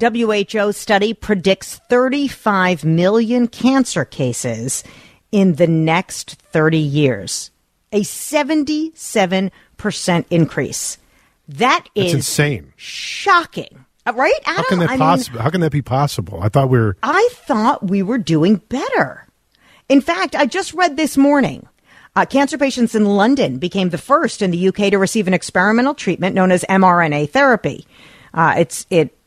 WHO 0.00 0.72
study 0.72 1.14
predicts 1.14 1.76
35 1.88 2.84
million 2.84 3.48
cancer 3.48 4.04
cases 4.04 4.84
in 5.32 5.54
the 5.54 5.66
next 5.66 6.34
30 6.52 6.78
years, 6.78 7.50
a 7.92 8.02
77% 8.02 9.50
increase. 10.30 10.98
That 11.48 11.86
is 11.94 12.12
That's 12.12 12.14
insane. 12.14 12.72
shocking. 12.76 13.84
Right, 14.06 14.32
Adam? 14.46 14.56
How 14.56 14.68
can 14.68 14.78
that 14.78 14.88
I 14.88 14.92
mean, 14.92 14.98
possible? 15.00 15.40
How 15.40 15.50
can 15.50 15.60
that 15.60 15.72
be 15.72 15.82
possible? 15.82 16.40
I 16.40 16.48
thought 16.48 16.70
we 16.70 16.78
were. 16.78 16.96
I 17.02 17.28
thought 17.32 17.88
we 17.88 18.02
were 18.02 18.16
doing 18.16 18.56
better. 18.56 19.26
In 19.90 20.00
fact, 20.00 20.34
I 20.34 20.46
just 20.46 20.72
read 20.72 20.96
this 20.96 21.18
morning. 21.18 21.68
Uh, 22.16 22.24
cancer 22.24 22.56
patients 22.56 22.94
in 22.94 23.04
London 23.04 23.58
became 23.58 23.90
the 23.90 23.98
first 23.98 24.40
in 24.40 24.50
the 24.50 24.68
UK 24.68 24.90
to 24.90 24.96
receive 24.96 25.28
an 25.28 25.34
experimental 25.34 25.94
treatment 25.94 26.34
known 26.34 26.50
as 26.50 26.64
mRNA 26.70 27.28
therapy. 27.30 27.86
Uh, 28.32 28.54
it's 28.58 28.86
it 28.88 29.17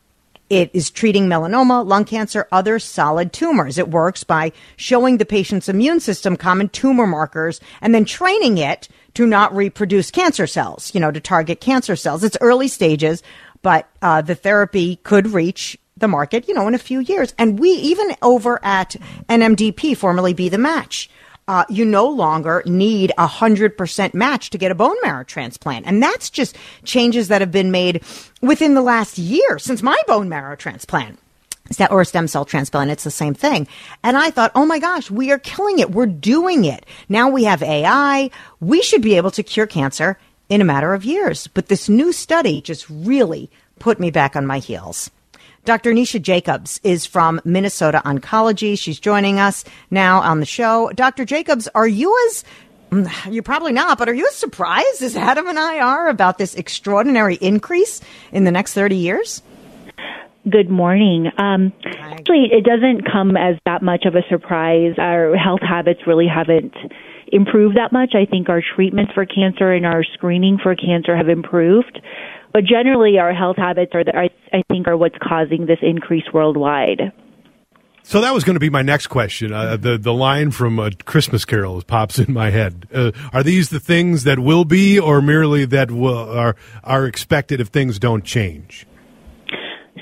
it 0.51 0.69
is 0.73 0.91
treating 0.91 1.29
melanoma, 1.29 1.85
lung 1.85 2.03
cancer, 2.03 2.45
other 2.51 2.77
solid 2.77 3.31
tumors. 3.31 3.77
It 3.77 3.87
works 3.87 4.25
by 4.25 4.51
showing 4.75 5.17
the 5.17 5.25
patient's 5.25 5.69
immune 5.69 6.01
system 6.01 6.35
common 6.35 6.67
tumor 6.67 7.07
markers 7.07 7.61
and 7.79 7.95
then 7.95 8.03
training 8.03 8.57
it 8.57 8.89
to 9.13 9.25
not 9.25 9.55
reproduce 9.55 10.11
cancer 10.11 10.45
cells, 10.45 10.93
you 10.93 10.99
know, 10.99 11.09
to 11.09 11.21
target 11.21 11.61
cancer 11.61 11.95
cells. 11.95 12.21
It's 12.21 12.35
early 12.41 12.67
stages, 12.67 13.23
but 13.61 13.87
uh, 14.01 14.21
the 14.21 14.35
therapy 14.35 14.97
could 14.97 15.27
reach 15.27 15.77
the 15.95 16.09
market, 16.09 16.49
you 16.49 16.53
know, 16.53 16.67
in 16.67 16.75
a 16.75 16.79
few 16.79 16.99
years. 16.99 17.33
And 17.37 17.57
we, 17.57 17.69
even 17.69 18.13
over 18.21 18.59
at 18.61 18.97
NMDP, 19.29 19.95
formerly 19.95 20.33
Be 20.33 20.49
the 20.49 20.57
Match, 20.57 21.09
uh, 21.47 21.65
you 21.69 21.85
no 21.85 22.07
longer 22.07 22.63
need 22.65 23.11
a 23.17 23.27
hundred 23.27 23.77
percent 23.77 24.13
match 24.13 24.49
to 24.51 24.57
get 24.57 24.71
a 24.71 24.75
bone 24.75 24.97
marrow 25.03 25.23
transplant. 25.23 25.85
And 25.85 26.01
that's 26.01 26.29
just 26.29 26.55
changes 26.83 27.27
that 27.27 27.41
have 27.41 27.51
been 27.51 27.71
made 27.71 28.03
within 28.41 28.73
the 28.73 28.81
last 28.81 29.17
year 29.17 29.59
since 29.59 29.81
my 29.81 29.97
bone 30.07 30.29
marrow 30.29 30.55
transplant 30.55 31.19
or 31.89 32.03
stem 32.03 32.27
cell 32.27 32.45
transplant. 32.45 32.91
It's 32.91 33.03
the 33.03 33.11
same 33.11 33.33
thing. 33.33 33.67
And 34.03 34.17
I 34.17 34.29
thought, 34.29 34.51
oh 34.55 34.65
my 34.65 34.79
gosh, 34.79 35.09
we 35.09 35.31
are 35.31 35.39
killing 35.39 35.79
it. 35.79 35.91
We're 35.91 36.05
doing 36.05 36.65
it. 36.65 36.85
Now 37.09 37.29
we 37.29 37.45
have 37.45 37.63
AI. 37.63 38.29
We 38.59 38.81
should 38.81 39.01
be 39.01 39.17
able 39.17 39.31
to 39.31 39.43
cure 39.43 39.67
cancer 39.67 40.17
in 40.49 40.61
a 40.61 40.65
matter 40.65 40.93
of 40.93 41.05
years. 41.05 41.47
But 41.47 41.67
this 41.67 41.87
new 41.87 42.11
study 42.11 42.61
just 42.61 42.89
really 42.89 43.49
put 43.79 43.99
me 43.99 44.11
back 44.11 44.35
on 44.35 44.45
my 44.45 44.59
heels. 44.59 45.09
Dr. 45.63 45.93
Nisha 45.93 46.19
Jacobs 46.19 46.79
is 46.83 47.05
from 47.05 47.39
Minnesota 47.45 48.01
Oncology. 48.03 48.77
She's 48.77 48.99
joining 48.99 49.39
us 49.39 49.63
now 49.91 50.19
on 50.21 50.39
the 50.39 50.45
show. 50.45 50.91
Dr. 50.95 51.23
Jacobs, 51.23 51.67
are 51.75 51.87
you 51.87 52.17
as 52.27 52.43
mm, 52.89 53.31
you're 53.31 53.43
probably 53.43 53.71
not, 53.71 53.99
but 53.99 54.09
are 54.09 54.13
you 54.13 54.25
as 54.27 54.35
surprised 54.35 55.03
as 55.03 55.15
Adam 55.15 55.47
and 55.47 55.59
I 55.59 55.79
are 55.79 56.09
about 56.09 56.39
this 56.39 56.55
extraordinary 56.55 57.35
increase 57.35 58.01
in 58.31 58.43
the 58.43 58.51
next 58.51 58.73
30 58.73 58.95
years? 58.95 59.43
Good 60.49 60.71
morning. 60.71 61.27
Um, 61.37 61.71
actually, 61.85 62.49
it 62.51 62.65
doesn't 62.65 63.03
come 63.11 63.37
as 63.37 63.57
that 63.65 63.83
much 63.83 64.05
of 64.05 64.15
a 64.15 64.23
surprise. 64.29 64.95
Our 64.97 65.37
health 65.37 65.61
habits 65.61 65.99
really 66.07 66.25
haven't 66.27 66.73
improved 67.31 67.77
that 67.77 67.91
much. 67.91 68.15
I 68.15 68.25
think 68.25 68.49
our 68.49 68.63
treatments 68.75 69.13
for 69.13 69.27
cancer 69.27 69.71
and 69.71 69.85
our 69.85 70.03
screening 70.03 70.57
for 70.57 70.75
cancer 70.75 71.15
have 71.15 71.29
improved. 71.29 72.01
But 72.53 72.65
generally, 72.65 73.17
our 73.17 73.33
health 73.33 73.57
habits 73.57 73.91
are, 73.93 74.03
the, 74.03 74.15
I, 74.15 74.29
I 74.51 74.63
think, 74.69 74.87
are 74.87 74.97
what's 74.97 75.15
causing 75.21 75.65
this 75.65 75.79
increase 75.81 76.25
worldwide. 76.33 77.13
So 78.03 78.21
that 78.21 78.33
was 78.33 78.43
going 78.43 78.55
to 78.55 78.59
be 78.59 78.69
my 78.69 78.81
next 78.81 79.07
question. 79.07 79.53
Uh, 79.53 79.77
the 79.77 79.97
the 79.97 80.13
line 80.13 80.49
from 80.51 80.79
a 80.79 80.91
Christmas 80.91 81.45
Carol 81.45 81.81
pops 81.83 82.17
in 82.17 82.33
my 82.33 82.49
head. 82.49 82.87
Uh, 82.91 83.11
are 83.31 83.43
these 83.43 83.69
the 83.69 83.79
things 83.79 84.23
that 84.23 84.39
will 84.39 84.65
be, 84.65 84.99
or 84.99 85.21
merely 85.21 85.65
that 85.65 85.91
will, 85.91 86.29
are 86.31 86.55
are 86.83 87.05
expected 87.05 87.61
if 87.61 87.67
things 87.67 87.99
don't 87.99 88.25
change? 88.25 88.87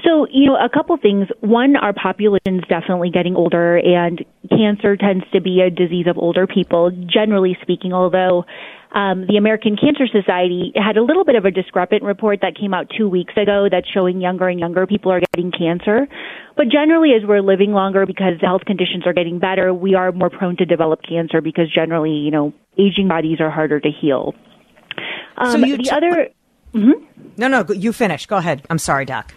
So, 0.09 0.25
you 0.31 0.47
know, 0.47 0.55
a 0.55 0.69
couple 0.69 0.97
things. 0.97 1.27
One, 1.41 1.75
our 1.75 1.93
population's 1.93 2.63
definitely 2.67 3.11
getting 3.11 3.35
older, 3.35 3.77
and 3.77 4.25
cancer 4.49 4.97
tends 4.97 5.23
to 5.33 5.41
be 5.41 5.61
a 5.61 5.69
disease 5.69 6.07
of 6.07 6.17
older 6.17 6.47
people, 6.47 6.89
generally 7.05 7.55
speaking, 7.61 7.93
although 7.93 8.43
um, 8.95 9.27
the 9.27 9.37
American 9.37 9.77
Cancer 9.77 10.07
Society 10.07 10.71
had 10.75 10.97
a 10.97 11.03
little 11.03 11.25
bit 11.25 11.35
of 11.35 11.45
a 11.45 11.51
discrepant 11.51 12.01
report 12.01 12.39
that 12.41 12.57
came 12.59 12.73
out 12.73 12.87
two 12.97 13.07
weeks 13.07 13.33
ago 13.37 13.67
that's 13.69 13.87
showing 13.87 14.19
younger 14.19 14.47
and 14.47 14.59
younger 14.59 14.87
people 14.87 15.11
are 15.11 15.19
getting 15.19 15.51
cancer. 15.51 16.07
But 16.57 16.69
generally, 16.69 17.11
as 17.11 17.27
we're 17.27 17.41
living 17.41 17.71
longer 17.71 18.07
because 18.07 18.33
the 18.41 18.47
health 18.47 18.65
conditions 18.65 19.05
are 19.05 19.13
getting 19.13 19.37
better, 19.37 19.71
we 19.71 19.93
are 19.93 20.11
more 20.11 20.31
prone 20.31 20.57
to 20.57 20.65
develop 20.65 21.01
cancer 21.07 21.39
because 21.39 21.71
generally, 21.71 22.13
you 22.13 22.31
know, 22.31 22.51
aging 22.79 23.07
bodies 23.07 23.39
are 23.39 23.51
harder 23.51 23.79
to 23.79 23.89
heal. 23.91 24.33
Um, 25.37 25.63
you 25.63 25.77
the 25.77 25.83
t- 25.83 25.91
other. 25.91 26.29
No, 27.37 27.47
no, 27.47 27.65
you 27.73 27.93
finish. 27.93 28.25
Go 28.25 28.37
ahead. 28.37 28.65
I'm 28.71 28.79
sorry, 28.79 29.05
Doc. 29.05 29.33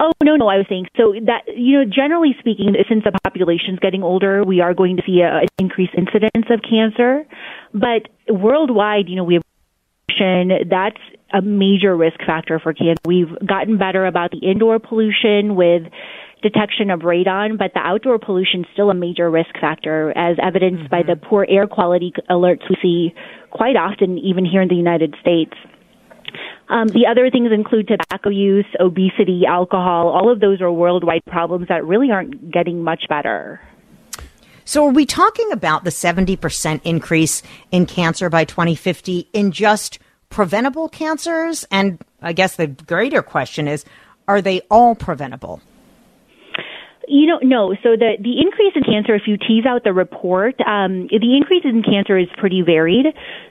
Oh 0.00 0.12
no, 0.22 0.36
no, 0.36 0.46
I 0.46 0.58
was 0.58 0.66
saying 0.68 0.86
so 0.96 1.12
that 1.26 1.42
you 1.56 1.78
know, 1.78 1.84
generally 1.84 2.36
speaking, 2.38 2.76
since 2.88 3.02
the 3.02 3.12
population's 3.24 3.80
getting 3.80 4.04
older, 4.04 4.44
we 4.44 4.60
are 4.60 4.72
going 4.72 4.96
to 4.96 5.02
see 5.04 5.20
a, 5.22 5.38
an 5.38 5.48
increased 5.58 5.94
incidence 5.96 6.46
of 6.50 6.60
cancer. 6.62 7.26
But 7.74 8.08
worldwide, 8.28 9.08
you 9.08 9.16
know, 9.16 9.24
we 9.24 9.34
have 9.34 9.42
pollution. 10.06 10.68
That's 10.70 11.00
a 11.32 11.42
major 11.42 11.96
risk 11.96 12.18
factor 12.24 12.60
for 12.60 12.72
cancer. 12.72 13.00
We've 13.04 13.34
gotten 13.44 13.76
better 13.76 14.06
about 14.06 14.30
the 14.30 14.38
indoor 14.38 14.78
pollution 14.78 15.56
with 15.56 15.82
detection 16.42 16.90
of 16.90 17.00
radon, 17.00 17.58
but 17.58 17.72
the 17.74 17.80
outdoor 17.80 18.18
pollution 18.18 18.60
is 18.60 18.66
still 18.72 18.90
a 18.90 18.94
major 18.94 19.28
risk 19.28 19.50
factor, 19.60 20.16
as 20.16 20.36
evidenced 20.40 20.88
by 20.90 21.02
mm-hmm. 21.02 21.10
the 21.10 21.16
poor 21.16 21.44
air 21.48 21.66
quality 21.66 22.12
alerts 22.30 22.68
we 22.70 22.76
see 22.80 23.14
quite 23.50 23.74
often, 23.74 24.18
even 24.18 24.44
here 24.44 24.62
in 24.62 24.68
the 24.68 24.76
United 24.76 25.14
States. 25.20 25.54
Um, 26.68 26.88
the 26.88 27.06
other 27.10 27.30
things 27.30 27.50
include 27.50 27.88
tobacco 27.88 28.28
use, 28.28 28.66
obesity, 28.78 29.44
alcohol. 29.46 30.08
All 30.08 30.30
of 30.30 30.40
those 30.40 30.60
are 30.60 30.70
worldwide 30.70 31.24
problems 31.26 31.68
that 31.68 31.84
really 31.84 32.10
aren't 32.10 32.50
getting 32.50 32.82
much 32.82 33.04
better. 33.08 33.60
So, 34.64 34.86
are 34.86 34.92
we 34.92 35.06
talking 35.06 35.50
about 35.50 35.84
the 35.84 35.90
70% 35.90 36.82
increase 36.84 37.42
in 37.70 37.86
cancer 37.86 38.28
by 38.28 38.44
2050 38.44 39.30
in 39.32 39.50
just 39.50 39.98
preventable 40.28 40.90
cancers? 40.90 41.64
And 41.70 41.98
I 42.20 42.34
guess 42.34 42.56
the 42.56 42.66
greater 42.66 43.22
question 43.22 43.66
is 43.66 43.86
are 44.26 44.42
they 44.42 44.60
all 44.70 44.94
preventable? 44.94 45.62
You 47.10 47.26
know, 47.26 47.38
no. 47.40 47.74
So 47.82 47.96
the 47.96 48.20
the 48.20 48.38
increase 48.38 48.76
in 48.76 48.84
cancer, 48.84 49.14
if 49.14 49.22
you 49.26 49.38
tease 49.38 49.64
out 49.64 49.82
the 49.82 49.94
report, 49.94 50.60
um, 50.60 51.08
the 51.08 51.36
increase 51.36 51.64
in 51.64 51.82
cancer 51.82 52.18
is 52.18 52.28
pretty 52.36 52.60
varied. 52.60 53.06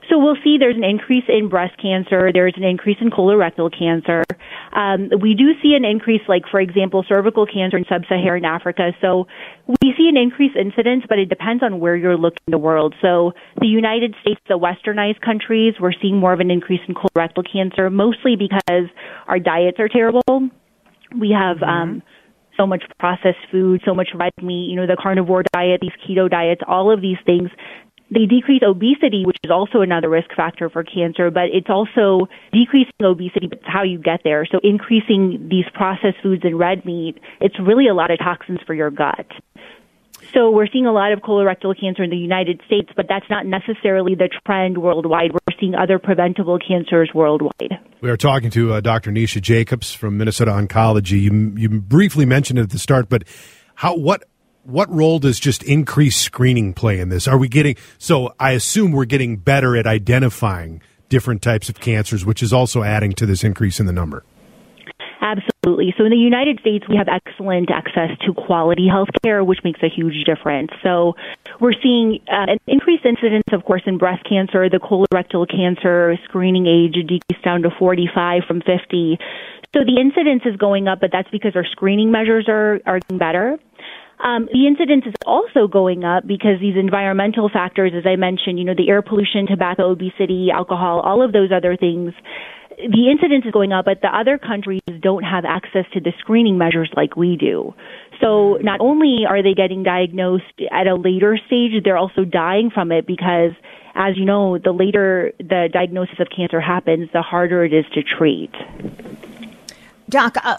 So 0.10 0.20
we'll 0.20 0.38
see 0.44 0.58
there's 0.60 0.78
an 0.78 0.84
increase 0.84 1.24
in 1.28 1.50
breast 1.50 1.74
cancer, 1.82 2.32
there's 2.32 2.54
an 2.56 2.64
increase 2.64 2.98
in 3.02 3.10
colorectal 3.10 3.74
cancer. 3.74 4.24
Um, 4.74 5.10
we 5.20 5.34
do 5.34 5.54
see 5.64 5.74
an 5.74 5.86
increase, 5.86 6.22
like 6.28 6.44
for 6.50 6.60
example, 6.60 7.04
cervical 7.10 7.46
cancer 7.46 7.78
in 7.78 7.86
sub-Saharan 7.90 8.46
Africa. 8.46 8.94
So 9.02 9.28
we 9.68 9.94
see 9.98 10.08
an 10.08 10.18
increased 10.18 10.56
incidence, 10.56 11.04
but 11.10 11.18
it 11.18 11.28
depends 11.28 11.64
on 11.64 11.80
where 11.80 11.96
you're 11.96 12.16
looking 12.16 12.44
in 12.48 12.52
the 12.52 12.60
world. 12.60 12.94
So 13.02 13.34
the 13.60 13.68
United 13.68 14.14
States, 14.22 14.40
the 14.48 14.60
westernized 14.60 15.22
countries, 15.22 15.74
we're 15.80 15.98
seeing 16.00 16.18
more 16.18 16.32
of 16.32 16.40
an 16.40 16.52
increase 16.52 16.82
in 16.88 16.94
colorectal 16.94 17.44
cancer, 17.52 17.90
mostly 17.90 18.36
because 18.36 18.86
our 19.28 19.40
diets 19.40 19.80
are 19.80 19.90
terrible. 19.90 20.50
We 21.20 21.32
have 21.32 21.64
um, 21.64 22.04
so 22.58 22.68
much 22.68 22.84
processed 23.00 23.38
food, 23.52 23.82
so 23.86 23.94
much 23.94 24.10
red 24.16 24.34
meat, 24.42 24.70
you 24.70 24.76
know, 24.76 24.88
the 24.88 24.98
carnivore 25.00 25.44
diet, 25.54 25.82
these 25.82 25.92
keto 26.08 26.30
diets, 26.30 26.62
all 26.68 26.92
of 26.92 27.02
these 27.02 27.18
things. 27.26 27.50
They 28.10 28.26
decrease 28.26 28.62
obesity, 28.66 29.26
which 29.26 29.38
is 29.44 29.52
also 29.52 29.82
another 29.82 30.10
risk 30.10 30.30
factor 30.34 30.70
for 30.70 30.82
cancer, 30.84 31.30
but 31.30 31.46
it's 31.52 31.70
also 31.70 32.28
decreasing 32.54 32.94
obesity, 33.02 33.48
but 33.48 33.60
it's 33.60 33.68
how 33.68 33.84
you 33.84 34.00
get 34.00 34.22
there. 34.24 34.46
So 34.50 34.60
increasing 34.64 35.48
these 35.50 35.66
processed 35.74 36.18
foods 36.24 36.44
and 36.46 36.58
red 36.58 36.86
meat, 36.86 37.20
it's 37.42 37.60
really 37.60 37.88
a 37.88 37.94
lot 37.94 38.10
of 38.10 38.20
toxins 38.20 38.60
for 38.66 38.74
your 38.74 38.92
gut. 38.92 39.28
So 40.34 40.52
we're 40.52 40.68
seeing 40.68 40.86
a 40.86 40.92
lot 40.92 41.12
of 41.12 41.20
colorectal 41.20 41.80
cancer 41.80 42.04
in 42.04 42.10
the 42.10 42.18
United 42.18 42.62
States, 42.66 42.90
but 42.96 43.06
that's 43.08 43.30
not 43.30 43.46
necessarily 43.46 44.16
the 44.16 44.30
trend 44.46 44.78
worldwide. 44.78 45.32
We're 45.34 45.60
seeing 45.60 45.76
other 45.76 46.00
preventable 46.00 46.60
cancers 46.60 47.12
worldwide. 47.14 47.80
We 48.02 48.10
are 48.10 48.18
talking 48.18 48.50
to 48.52 48.74
uh, 48.74 48.82
Dr. 48.82 49.12
Nisha 49.12 49.42
Jacobs 49.42 49.94
from 49.94 50.18
Minnesota 50.18 50.52
Oncology. 50.52 51.22
You, 51.22 51.54
you 51.56 51.70
briefly 51.82 52.26
mentioned 52.26 52.60
it 52.60 52.64
at 52.64 52.70
the 52.70 52.80
start, 52.80 53.10
but 53.10 53.24
how 53.76 53.96
what 53.96 54.24
what 54.64 54.92
role 54.92 55.18
does 55.18 55.40
just 55.40 55.64
increased 55.64 56.22
screening 56.22 56.74
play 56.74 57.00
in 57.00 57.10
this? 57.10 57.28
Are 57.28 57.38
we 57.38 57.48
getting 57.48 57.76
so? 57.98 58.34
I 58.40 58.52
assume 58.52 58.92
we're 58.92 59.06
getting 59.06 59.38
better 59.38 59.78
at 59.78 59.88
identifying 59.88 60.82
different 61.10 61.42
types 61.42 61.70
of 61.70 61.80
cancers, 61.80 62.26
which 62.26 62.44
is 62.44 62.52
also 62.52 62.84
adding 62.84 63.14
to 63.14 63.26
this 63.26 63.44
increase 63.44 63.80
in 63.80 63.86
the 63.86 63.94
number. 63.94 64.24
Absolutely. 65.28 65.94
So 65.98 66.06
in 66.06 66.12
the 66.12 66.16
United 66.18 66.62
States, 66.62 66.86
we 66.88 66.96
have 66.96 67.10
excellent 67.10 67.70
access 67.70 68.12
to 68.26 68.34
quality 68.34 68.88
health 68.88 69.10
care, 69.22 69.44
which 69.44 69.60
makes 69.62 69.84
a 69.84 69.90
huge 69.90 70.24
difference. 70.24 70.72
So 70.82 71.16
we're 71.60 71.76
seeing 71.84 72.22
uh, 72.32 72.56
an 72.56 72.60
increased 72.66 73.04
incidence, 73.04 73.44
of 73.52 73.66
course, 73.66 73.82
in 73.86 73.98
breast 73.98 74.24
cancer, 74.24 74.70
the 74.70 74.80
colorectal 74.80 75.46
cancer 75.46 76.16
screening 76.24 76.66
age 76.66 76.94
decreased 76.94 77.44
down 77.44 77.64
to 77.64 77.70
45 77.78 78.44
from 78.48 78.62
50. 78.62 79.20
So 79.76 79.84
the 79.84 80.00
incidence 80.00 80.44
is 80.46 80.56
going 80.56 80.88
up, 80.88 81.02
but 81.02 81.10
that's 81.12 81.30
because 81.30 81.58
our 81.58 81.66
screening 81.66 82.10
measures 82.10 82.48
are, 82.48 82.80
are 82.86 83.00
getting 83.00 83.18
better. 83.18 83.58
Um, 84.24 84.48
the 84.52 84.66
incidence 84.66 85.04
is 85.06 85.14
also 85.26 85.68
going 85.68 86.06
up 86.06 86.26
because 86.26 86.62
these 86.62 86.78
environmental 86.78 87.50
factors, 87.50 87.92
as 87.94 88.06
I 88.06 88.16
mentioned, 88.16 88.60
you 88.60 88.66
know, 88.66 88.74
the 88.76 88.88
air 88.88 89.02
pollution, 89.02 89.46
tobacco, 89.46 89.92
obesity, 89.92 90.52
alcohol, 90.52 91.02
all 91.02 91.22
of 91.22 91.34
those 91.34 91.52
other 91.52 91.76
things 91.76 92.14
the 92.78 93.10
incidence 93.10 93.44
is 93.44 93.52
going 93.52 93.72
up, 93.72 93.86
but 93.86 94.02
the 94.02 94.16
other 94.16 94.38
countries 94.38 94.82
don't 95.02 95.24
have 95.24 95.46
access 95.46 95.86
to 95.94 96.00
the 96.00 96.14
screening 96.20 96.60
measures 96.60 96.92
like 96.96 97.16
we 97.16 97.36
do. 97.36 97.74
So 98.22 98.60
not 98.62 98.80
only 98.82 99.26
are 99.28 99.42
they 99.42 99.54
getting 99.56 99.82
diagnosed 99.82 100.44
at 100.72 100.86
a 100.86 100.96
later 100.96 101.40
stage, 101.48 101.72
they're 101.84 101.98
also 101.98 102.24
dying 102.24 102.70
from 102.70 102.92
it 102.92 103.08
because, 103.08 103.52
as 103.96 104.16
you 104.16 104.26
know, 104.26 104.60
the 104.60 104.72
later 104.72 105.34
the 105.40 105.70
diagnosis 105.74 106.20
of 106.20 106.28
cancer 106.36 106.62
happens, 106.62 107.10
the 107.14 107.24
harder 107.24 107.66
it 107.66 107.74
is 107.74 107.86
to 107.94 108.04
treat. 108.04 108.54
Doc, 110.10 110.38
uh, 110.44 110.58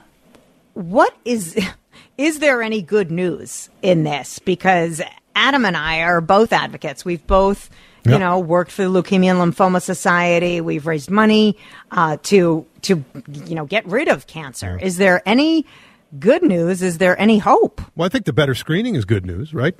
what 0.74 1.16
is 1.24 1.56
is 2.18 2.40
there 2.40 2.62
any 2.62 2.82
good 2.82 3.12
news 3.12 3.70
in 3.80 4.02
this? 4.02 4.40
Because 4.40 5.00
Adam 5.36 5.64
and 5.64 5.76
I 5.76 6.00
are 6.00 6.20
both 6.20 6.52
advocates. 6.52 7.04
We've 7.04 7.24
both 7.28 7.70
Yep. 8.08 8.14
you 8.14 8.19
know, 8.19 8.38
worked 8.38 8.72
for 8.72 8.82
the 8.82 8.88
Leukemia 8.88 9.40
and 9.40 9.55
Lymphoma 9.55 9.81
Society. 9.82 10.60
We've 10.60 10.87
raised 10.87 11.10
money 11.10 11.56
uh, 11.90 12.16
to 12.25 12.66
to 12.82 13.05
you 13.44 13.55
know 13.55 13.66
get 13.66 13.87
rid 13.87 14.08
of 14.08 14.26
cancer. 14.26 14.78
Is 14.81 14.96
there 14.96 15.22
any 15.26 15.66
good 16.19 16.43
news? 16.43 16.82
Is 16.82 16.99
there 16.99 17.19
any 17.20 17.38
hope? 17.38 17.81
Well, 17.96 18.06
I 18.06 18.08
think 18.08 18.25
the 18.25 18.32
better 18.32 18.55
screening 18.55 18.94
is 18.94 19.05
good 19.05 19.26
news, 19.26 19.52
right? 19.52 19.75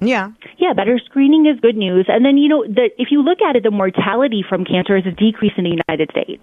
Yeah. 0.00 0.30
Yeah, 0.58 0.72
better 0.74 0.98
screening 1.04 1.46
is 1.46 1.60
good 1.60 1.76
news. 1.76 2.06
And 2.08 2.24
then, 2.24 2.36
you 2.36 2.48
know, 2.48 2.64
the, 2.66 2.90
if 2.98 3.08
you 3.10 3.22
look 3.22 3.38
at 3.40 3.54
it, 3.54 3.62
the 3.62 3.70
mortality 3.70 4.44
from 4.46 4.64
cancer 4.64 4.96
is 4.96 5.06
a 5.06 5.12
decrease 5.12 5.52
in 5.56 5.64
the 5.64 5.70
United 5.70 6.10
States. 6.10 6.42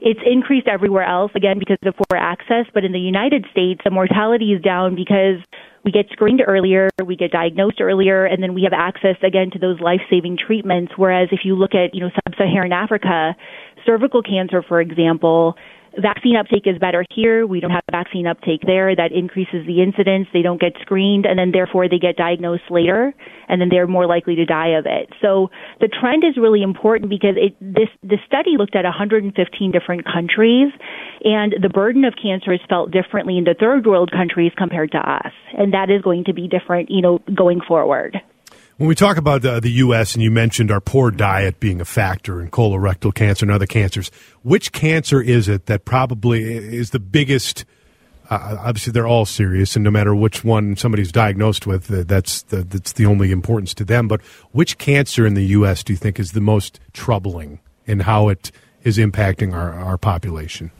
It's 0.00 0.20
increased 0.24 0.68
everywhere 0.68 1.04
else, 1.04 1.32
again, 1.34 1.58
because 1.58 1.78
of 1.84 1.94
poor 1.96 2.16
access, 2.16 2.66
but 2.72 2.84
in 2.84 2.92
the 2.92 3.00
United 3.00 3.44
States, 3.50 3.80
the 3.84 3.90
mortality 3.90 4.52
is 4.52 4.62
down 4.62 4.94
because 4.94 5.42
we 5.84 5.92
get 5.92 6.06
screened 6.10 6.42
earlier, 6.46 6.90
we 7.04 7.16
get 7.16 7.30
diagnosed 7.30 7.80
earlier, 7.80 8.24
and 8.24 8.42
then 8.42 8.54
we 8.54 8.62
have 8.64 8.72
access 8.72 9.16
again 9.22 9.50
to 9.52 9.58
those 9.58 9.80
life-saving 9.80 10.36
treatments. 10.36 10.92
Whereas 10.96 11.28
if 11.32 11.40
you 11.44 11.54
look 11.54 11.74
at, 11.74 11.94
you 11.94 12.00
know, 12.00 12.10
sub-Saharan 12.10 12.72
Africa, 12.72 13.36
cervical 13.86 14.22
cancer, 14.22 14.62
for 14.62 14.80
example, 14.80 15.56
vaccine 16.00 16.36
uptake 16.36 16.66
is 16.66 16.78
better 16.78 17.04
here. 17.14 17.46
We 17.46 17.60
don't 17.60 17.70
have 17.70 17.84
vaccine 17.90 18.26
uptake 18.26 18.62
there. 18.66 18.94
That 18.94 19.12
increases 19.12 19.66
the 19.66 19.82
incidence. 19.82 20.28
They 20.32 20.42
don't 20.42 20.60
get 20.60 20.72
screened, 20.80 21.26
and 21.26 21.38
then 21.38 21.50
therefore 21.52 21.88
they 21.88 21.98
get 21.98 22.16
diagnosed 22.16 22.70
later, 22.70 23.14
and 23.48 23.60
then 23.60 23.68
they're 23.70 23.86
more 23.86 24.06
likely 24.06 24.34
to 24.36 24.44
die 24.44 24.78
of 24.78 24.86
it. 24.86 25.10
So 25.20 25.50
the 25.80 25.88
trend 25.88 26.24
is 26.24 26.36
really 26.36 26.62
important 26.62 27.10
because 27.10 27.34
it, 27.36 27.56
this 27.60 27.88
the 28.02 28.18
study 28.26 28.56
looked 28.56 28.76
at 28.76 28.84
115 28.84 29.34
different 29.70 30.04
countries, 30.04 30.72
and 31.24 31.54
the 31.60 31.68
burden 31.68 32.04
of 32.04 32.14
cancer 32.20 32.52
is 32.52 32.60
felt 32.68 32.90
differently 32.90 33.38
in 33.38 33.44
the 33.44 33.54
third 33.58 33.86
world 33.86 34.10
countries 34.10 34.52
compared 34.56 34.92
to 34.92 34.98
us, 34.98 35.32
and 35.56 35.74
that 35.74 35.90
is 35.90 36.02
going 36.02 36.24
to 36.24 36.32
be 36.32 36.48
different, 36.48 36.90
you 36.90 37.02
know, 37.02 37.20
going 37.34 37.60
forward. 37.66 38.20
When 38.78 38.86
we 38.86 38.94
talk 38.94 39.16
about 39.16 39.44
uh, 39.44 39.58
the 39.58 39.72
U.S., 39.72 40.14
and 40.14 40.22
you 40.22 40.30
mentioned 40.30 40.70
our 40.70 40.80
poor 40.80 41.10
diet 41.10 41.58
being 41.58 41.80
a 41.80 41.84
factor 41.84 42.40
in 42.40 42.48
colorectal 42.48 43.12
cancer 43.12 43.44
and 43.44 43.50
other 43.50 43.66
cancers, 43.66 44.12
which 44.44 44.70
cancer 44.70 45.20
is 45.20 45.48
it 45.48 45.66
that 45.66 45.84
probably 45.84 46.44
is 46.44 46.90
the 46.90 47.00
biggest? 47.00 47.64
Uh, 48.30 48.56
obviously, 48.60 48.92
they're 48.92 49.08
all 49.08 49.26
serious, 49.26 49.74
and 49.74 49.82
no 49.82 49.90
matter 49.90 50.14
which 50.14 50.44
one 50.44 50.76
somebody's 50.76 51.10
diagnosed 51.10 51.66
with, 51.66 51.90
uh, 51.90 52.04
that's 52.06 52.42
the, 52.42 52.58
that's 52.58 52.92
the 52.92 53.04
only 53.04 53.32
importance 53.32 53.74
to 53.74 53.84
them. 53.84 54.06
But 54.06 54.22
which 54.52 54.78
cancer 54.78 55.26
in 55.26 55.34
the 55.34 55.46
U.S. 55.46 55.82
do 55.82 55.92
you 55.92 55.96
think 55.96 56.20
is 56.20 56.30
the 56.30 56.40
most 56.40 56.78
troubling 56.92 57.58
in 57.84 57.98
how 57.98 58.28
it 58.28 58.52
is 58.84 58.96
impacting 58.96 59.52
our, 59.52 59.72
our 59.72 59.98
population? 59.98 60.70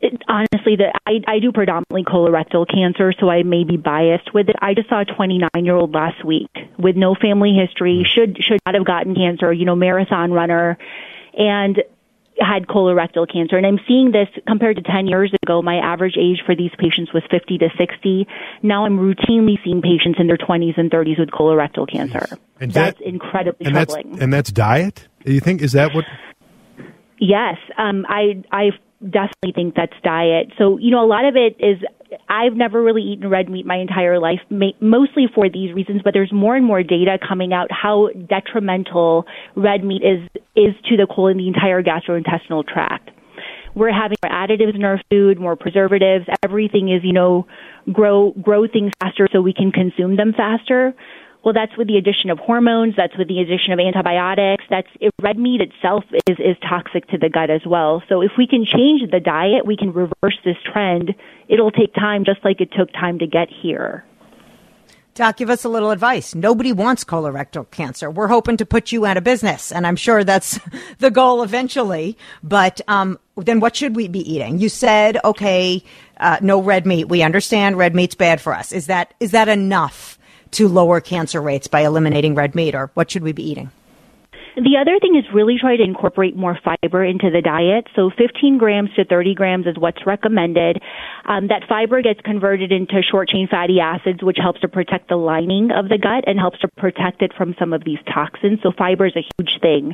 It, 0.00 0.22
honestly, 0.28 0.76
that 0.76 1.00
I, 1.06 1.20
I 1.26 1.38
do 1.38 1.52
predominantly 1.52 2.04
colorectal 2.04 2.66
cancer, 2.68 3.12
so 3.18 3.30
I 3.30 3.42
may 3.42 3.64
be 3.64 3.76
biased 3.76 4.34
with 4.34 4.48
it. 4.48 4.56
I 4.60 4.74
just 4.74 4.88
saw 4.88 5.00
a 5.00 5.04
29 5.04 5.48
year 5.64 5.74
old 5.74 5.94
last 5.94 6.24
week 6.24 6.50
with 6.78 6.96
no 6.96 7.14
family 7.14 7.54
history, 7.54 7.98
hmm. 7.98 8.14
should 8.14 8.42
should 8.42 8.60
not 8.66 8.74
have 8.74 8.84
gotten 8.84 9.14
cancer, 9.14 9.52
you 9.52 9.64
know, 9.64 9.76
marathon 9.76 10.32
runner, 10.32 10.78
and 11.36 11.82
had 12.38 12.66
colorectal 12.66 13.30
cancer. 13.30 13.56
And 13.56 13.66
I'm 13.66 13.80
seeing 13.88 14.12
this 14.12 14.28
compared 14.46 14.76
to 14.76 14.82
10 14.82 15.06
years 15.06 15.32
ago. 15.42 15.62
My 15.62 15.76
average 15.76 16.16
age 16.18 16.42
for 16.44 16.54
these 16.54 16.70
patients 16.78 17.12
was 17.12 17.22
50 17.30 17.58
to 17.58 17.70
60. 17.78 18.26
Now 18.62 18.84
I'm 18.84 18.98
routinely 18.98 19.62
seeing 19.64 19.80
patients 19.80 20.18
in 20.20 20.26
their 20.26 20.36
20s 20.36 20.76
and 20.76 20.90
30s 20.90 21.18
with 21.18 21.30
colorectal 21.30 21.90
cancer. 21.90 22.36
And 22.60 22.72
that's 22.72 22.98
that, 22.98 23.06
incredibly 23.06 23.66
and 23.66 23.74
troubling. 23.74 24.10
That's, 24.10 24.22
and 24.22 24.32
that's 24.32 24.52
diet. 24.52 25.08
Do 25.24 25.32
you 25.32 25.40
think 25.40 25.62
is 25.62 25.72
that 25.72 25.94
what? 25.94 26.04
Yes, 27.18 27.56
um, 27.78 28.04
I 28.08 28.44
I 28.52 28.70
definitely 29.02 29.52
think 29.54 29.74
that's 29.74 29.92
diet. 30.02 30.52
So, 30.58 30.78
you 30.78 30.90
know, 30.90 31.04
a 31.04 31.08
lot 31.08 31.24
of 31.24 31.36
it 31.36 31.56
is 31.58 31.78
I've 32.28 32.54
never 32.54 32.82
really 32.82 33.02
eaten 33.02 33.28
red 33.28 33.48
meat 33.48 33.66
my 33.66 33.76
entire 33.76 34.18
life, 34.18 34.40
mostly 34.80 35.26
for 35.34 35.48
these 35.48 35.74
reasons, 35.74 36.02
but 36.04 36.14
there's 36.14 36.32
more 36.32 36.56
and 36.56 36.64
more 36.64 36.82
data 36.82 37.18
coming 37.26 37.52
out 37.52 37.68
how 37.70 38.10
detrimental 38.28 39.26
red 39.54 39.84
meat 39.84 40.02
is 40.02 40.28
is 40.54 40.74
to 40.88 40.96
the 40.96 41.06
colon, 41.06 41.36
the 41.36 41.48
entire 41.48 41.82
gastrointestinal 41.82 42.66
tract. 42.66 43.10
We're 43.74 43.92
having 43.92 44.16
more 44.24 44.32
additives 44.32 44.74
in 44.74 44.84
our 44.84 45.00
food, 45.10 45.38
more 45.38 45.54
preservatives. 45.54 46.24
Everything 46.42 46.88
is, 46.88 47.02
you 47.04 47.12
know, 47.12 47.46
grow 47.92 48.32
grow 48.40 48.66
things 48.66 48.92
faster 49.00 49.28
so 49.32 49.42
we 49.42 49.52
can 49.52 49.70
consume 49.72 50.16
them 50.16 50.32
faster. 50.34 50.94
Well, 51.46 51.52
that's 51.52 51.76
with 51.76 51.86
the 51.86 51.96
addition 51.96 52.30
of 52.30 52.40
hormones. 52.40 52.94
That's 52.96 53.16
with 53.16 53.28
the 53.28 53.38
addition 53.38 53.72
of 53.72 53.78
antibiotics. 53.78 54.64
That's 54.68 54.88
red 55.22 55.38
meat 55.38 55.60
itself 55.60 56.02
is 56.26 56.40
is 56.40 56.56
toxic 56.68 57.06
to 57.10 57.18
the 57.18 57.28
gut 57.28 57.50
as 57.50 57.60
well. 57.64 58.02
So 58.08 58.20
if 58.20 58.32
we 58.36 58.48
can 58.48 58.64
change 58.64 59.08
the 59.12 59.20
diet, 59.20 59.64
we 59.64 59.76
can 59.76 59.92
reverse 59.92 60.36
this 60.44 60.56
trend. 60.64 61.14
It'll 61.46 61.70
take 61.70 61.94
time, 61.94 62.24
just 62.24 62.44
like 62.44 62.60
it 62.60 62.72
took 62.76 62.90
time 62.90 63.20
to 63.20 63.28
get 63.28 63.48
here. 63.48 64.04
Doc, 65.14 65.36
give 65.36 65.48
us 65.48 65.62
a 65.62 65.68
little 65.68 65.92
advice. 65.92 66.34
Nobody 66.34 66.72
wants 66.72 67.04
colorectal 67.04 67.70
cancer. 67.70 68.10
We're 68.10 68.26
hoping 68.26 68.56
to 68.56 68.66
put 68.66 68.90
you 68.90 69.06
out 69.06 69.16
of 69.16 69.22
business, 69.22 69.70
and 69.70 69.86
I'm 69.86 69.94
sure 69.94 70.24
that's 70.24 70.58
the 70.98 71.12
goal 71.12 71.44
eventually. 71.44 72.18
But 72.42 72.80
um, 72.88 73.20
then, 73.36 73.60
what 73.60 73.76
should 73.76 73.94
we 73.94 74.08
be 74.08 74.28
eating? 74.28 74.58
You 74.58 74.68
said, 74.68 75.18
okay, 75.24 75.84
uh, 76.16 76.38
no 76.42 76.60
red 76.60 76.86
meat. 76.86 77.08
We 77.08 77.22
understand 77.22 77.78
red 77.78 77.94
meat's 77.94 78.16
bad 78.16 78.40
for 78.40 78.52
us. 78.52 78.72
Is 78.72 78.86
that 78.86 79.14
is 79.20 79.30
that 79.30 79.48
enough? 79.48 80.18
To 80.52 80.68
lower 80.68 81.00
cancer 81.00 81.40
rates 81.40 81.68
by 81.68 81.80
eliminating 81.80 82.34
red 82.34 82.54
meat, 82.54 82.74
or 82.74 82.90
what 82.94 83.10
should 83.10 83.22
we 83.22 83.32
be 83.32 83.48
eating? 83.48 83.70
The 84.56 84.80
other 84.80 84.96
thing 84.98 85.16
is 85.16 85.24
really 85.34 85.58
try 85.60 85.76
to 85.76 85.82
incorporate 85.82 86.34
more 86.34 86.58
fiber 86.64 87.04
into 87.04 87.28
the 87.28 87.42
diet. 87.42 87.88
So 87.94 88.08
15 88.08 88.56
grams 88.56 88.88
to 88.96 89.04
30 89.04 89.34
grams 89.34 89.66
is 89.66 89.76
what's 89.76 90.00
recommended. 90.06 90.80
Um, 91.26 91.48
that 91.48 91.68
fiber 91.68 92.00
gets 92.00 92.22
converted 92.24 92.72
into 92.72 93.02
short 93.04 93.28
chain 93.28 93.48
fatty 93.50 93.80
acids, 93.80 94.22
which 94.22 94.38
helps 94.40 94.60
to 94.60 94.68
protect 94.68 95.10
the 95.10 95.16
lining 95.16 95.72
of 95.76 95.90
the 95.90 95.98
gut 95.98 96.24
and 96.26 96.40
helps 96.40 96.58
to 96.60 96.68
protect 96.68 97.20
it 97.20 97.32
from 97.36 97.54
some 97.58 97.74
of 97.74 97.84
these 97.84 97.98
toxins. 98.08 98.60
So 98.62 98.72
fiber 98.72 99.04
is 99.04 99.12
a 99.14 99.28
huge 99.36 99.60
thing. 99.60 99.92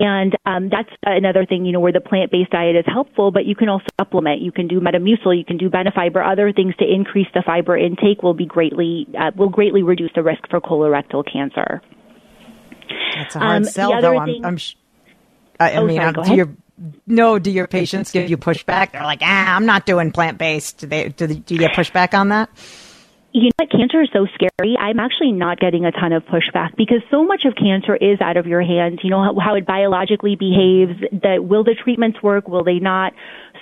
And 0.00 0.34
um, 0.46 0.70
that's 0.70 0.88
another 1.04 1.44
thing, 1.44 1.66
you 1.66 1.72
know, 1.72 1.80
where 1.80 1.92
the 1.92 2.00
plant-based 2.00 2.50
diet 2.50 2.76
is 2.76 2.86
helpful, 2.86 3.30
but 3.30 3.44
you 3.44 3.54
can 3.54 3.68
also 3.68 3.92
supplement. 4.00 4.40
You 4.40 4.52
can 4.52 4.68
do 4.68 4.80
Metamucil, 4.80 5.36
you 5.36 5.44
can 5.44 5.58
do 5.58 5.68
Benefiber, 5.68 6.24
other 6.24 6.50
things 6.50 6.74
to 6.76 6.86
increase 6.90 7.28
the 7.34 7.42
fiber 7.44 7.76
intake 7.76 8.22
will 8.22 8.32
be 8.32 8.46
greatly, 8.46 9.06
uh, 9.20 9.32
will 9.36 9.50
greatly 9.50 9.82
reduce 9.82 10.12
the 10.14 10.22
risk 10.22 10.48
for 10.48 10.62
colorectal 10.62 11.22
cancer. 11.30 11.82
That's 13.16 13.36
a 13.36 13.38
hard 13.38 13.56
um, 13.56 13.64
sell, 13.64 14.00
though. 14.00 14.24
Thing, 14.24 14.44
I'm, 14.44 14.44
I'm 14.44 14.56
sh- 14.56 14.74
I, 15.60 15.72
I 15.72 15.76
oh, 15.76 15.86
mean, 15.86 15.96
sorry, 15.96 16.28
do 16.28 16.34
your 16.34 16.48
no, 17.06 17.38
do 17.38 17.50
your 17.50 17.66
patients 17.66 18.12
give 18.12 18.30
you 18.30 18.36
pushback? 18.36 18.92
They're 18.92 19.02
like, 19.02 19.20
ah, 19.22 19.56
I'm 19.56 19.66
not 19.66 19.84
doing 19.84 20.12
plant 20.12 20.38
based. 20.38 20.78
Do, 20.78 20.86
they, 20.86 21.08
do, 21.08 21.26
do 21.26 21.54
you 21.54 21.60
get 21.60 21.72
pushback 21.72 22.16
on 22.16 22.28
that? 22.28 22.50
You 23.32 23.50
know 23.58 23.66
cancer 23.66 24.02
is 24.02 24.08
so 24.12 24.26
scary. 24.34 24.76
I'm 24.78 24.98
actually 24.98 25.32
not 25.32 25.60
getting 25.60 25.84
a 25.84 25.92
ton 25.92 26.12
of 26.12 26.24
pushback 26.24 26.76
because 26.76 27.02
so 27.10 27.24
much 27.24 27.44
of 27.44 27.54
cancer 27.54 27.94
is 27.94 28.20
out 28.20 28.36
of 28.36 28.46
your 28.46 28.62
hands. 28.62 29.00
You 29.02 29.10
know 29.10 29.22
how, 29.22 29.38
how 29.38 29.54
it 29.54 29.66
biologically 29.66 30.36
behaves 30.36 30.98
that 31.22 31.44
will 31.44 31.64
the 31.64 31.74
treatments 31.74 32.22
work? 32.22 32.48
Will 32.48 32.64
they 32.64 32.78
not? 32.78 33.12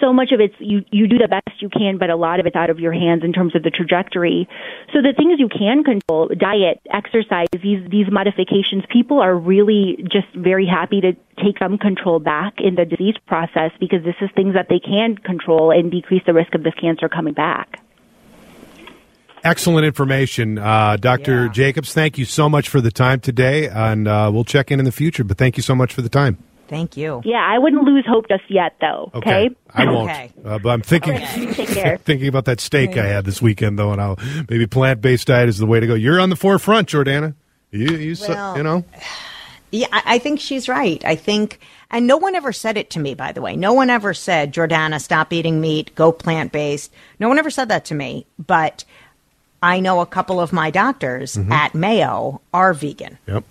So 0.01 0.13
much 0.13 0.33
of 0.33 0.41
it's 0.41 0.55
you 0.59 0.85
you 0.91 1.09
do 1.09 1.19
the 1.19 1.29
best 1.29 1.61
you 1.61 1.69
can 1.69 1.99
but 1.99 2.11
a 2.11 2.17
lot 2.17 2.39
of 2.41 2.47
it's 2.47 2.57
out 2.57 2.71
of 2.71 2.79
your 2.79 2.93
hands 2.93 3.25
in 3.25 3.33
terms 3.33 3.57
of 3.57 3.63
the 3.63 3.71
trajectory. 3.71 4.49
So 4.93 5.03
the 5.03 5.13
things 5.17 5.39
you 5.39 5.49
can 5.49 5.85
control 5.85 6.29
diet 6.29 6.81
exercise 6.91 7.49
these 7.53 7.89
these 7.91 8.07
modifications 8.11 8.85
people 8.89 9.21
are 9.21 9.35
really 9.35 10.05
just 10.11 10.29
very 10.35 10.67
happy 10.67 11.01
to 11.01 11.13
take 11.43 11.59
some 11.59 11.79
control 11.79 12.21
back 12.21 12.61
in 12.61 12.77
the 12.77 12.85
disease 12.85 13.17
process 13.27 13.73
because 13.81 14.05
this 14.05 14.17
is 14.21 14.31
things 14.35 14.55
that 14.55 14.69
they 14.69 14.79
can 14.79 15.17
control 15.17 15.71
and 15.71 15.91
decrease 15.91 16.23
the 16.27 16.33
risk 16.33 16.55
of 16.55 16.63
this 16.63 16.75
cancer 16.75 17.09
coming 17.09 17.35
back 17.35 17.81
Excellent 19.47 19.87
information, 19.87 20.59
uh, 20.59 20.97
Dr. 20.97 21.45
Yeah. 21.45 21.53
Jacobs. 21.53 21.95
Thank 21.95 22.19
you 22.19 22.25
so 22.25 22.49
much 22.49 22.69
for 22.69 22.81
the 22.81 22.91
time 22.91 23.21
today, 23.21 23.69
and 23.69 24.09
uh, 24.09 24.29
we'll 24.33 24.45
check 24.45 24.73
in 24.73 24.81
in 24.81 24.85
the 24.85 24.91
future. 24.91 25.23
But 25.23 25.39
thank 25.39 25.57
you 25.57 25.63
so 25.63 25.77
much 25.77 25.95
for 25.95 26.03
the 26.03 26.09
time. 26.09 26.39
Thank 26.67 26.97
you. 26.97 27.23
Yeah, 27.25 27.47
I 27.49 27.57
wouldn't 27.61 27.85
lose 27.85 28.05
hope 28.09 28.29
just 28.29 28.43
yet, 28.49 28.75
though. 28.81 29.13
Okay, 29.15 29.47
okay? 29.47 29.57
I 29.73 29.85
won't. 29.85 30.11
Okay. 30.11 30.33
Uh, 30.45 30.59
but 30.59 30.71
I'm 30.71 30.83
thinking, 30.83 31.19
thinking 31.99 32.27
about 32.27 32.47
that 32.47 32.61
steak 32.61 32.97
I 32.97 33.07
had 33.07 33.25
this 33.25 33.41
weekend, 33.41 33.79
though, 33.79 33.93
and 33.93 34.01
I'll 34.01 34.19
maybe 34.51 34.67
plant 34.67 35.01
based 35.01 35.29
diet 35.29 35.49
is 35.49 35.59
the 35.59 35.67
way 35.67 35.79
to 35.79 35.87
go. 35.87 35.95
You're 35.95 36.19
on 36.19 36.31
the 36.31 36.37
forefront, 36.37 36.89
Jordana. 36.89 37.37
You, 37.71 37.97
you, 37.97 38.17
well, 38.29 38.57
you 38.57 38.63
know. 38.65 38.85
Yeah, 39.73 39.89
I 39.91 40.21
think 40.21 40.39
she's 40.39 40.69
right. 40.69 41.05
I 41.05 41.17
think, 41.17 41.59
and 41.91 42.07
no 42.07 42.17
one 42.17 42.37
ever 42.37 42.53
said 42.53 42.77
it 42.77 42.89
to 42.91 43.01
me, 43.01 43.15
by 43.15 43.33
the 43.33 43.43
way. 43.43 43.57
No 43.57 43.73
one 43.73 43.91
ever 43.91 44.15
said, 44.15 44.55
Jordana, 44.55 45.01
stop 45.01 45.33
eating 45.33 45.61
meat, 45.61 45.93
go 45.97 46.13
plant 46.13 46.53
based. 46.53 46.95
No 47.19 47.29
one 47.29 47.37
ever 47.37 47.51
said 47.51 47.69
that 47.69 47.85
to 47.87 47.95
me. 47.95 48.27
But 48.39 48.85
I 49.67 49.81
know 49.81 50.01
a 50.01 50.07
couple 50.07 50.41
of 50.41 50.53
my 50.53 50.71
doctors 50.71 51.35
mm-hmm. 51.35 51.51
at 51.51 51.75
Mayo 51.75 52.41
are 52.55 52.73
vegan. 52.73 53.19
Yep. 53.27 53.45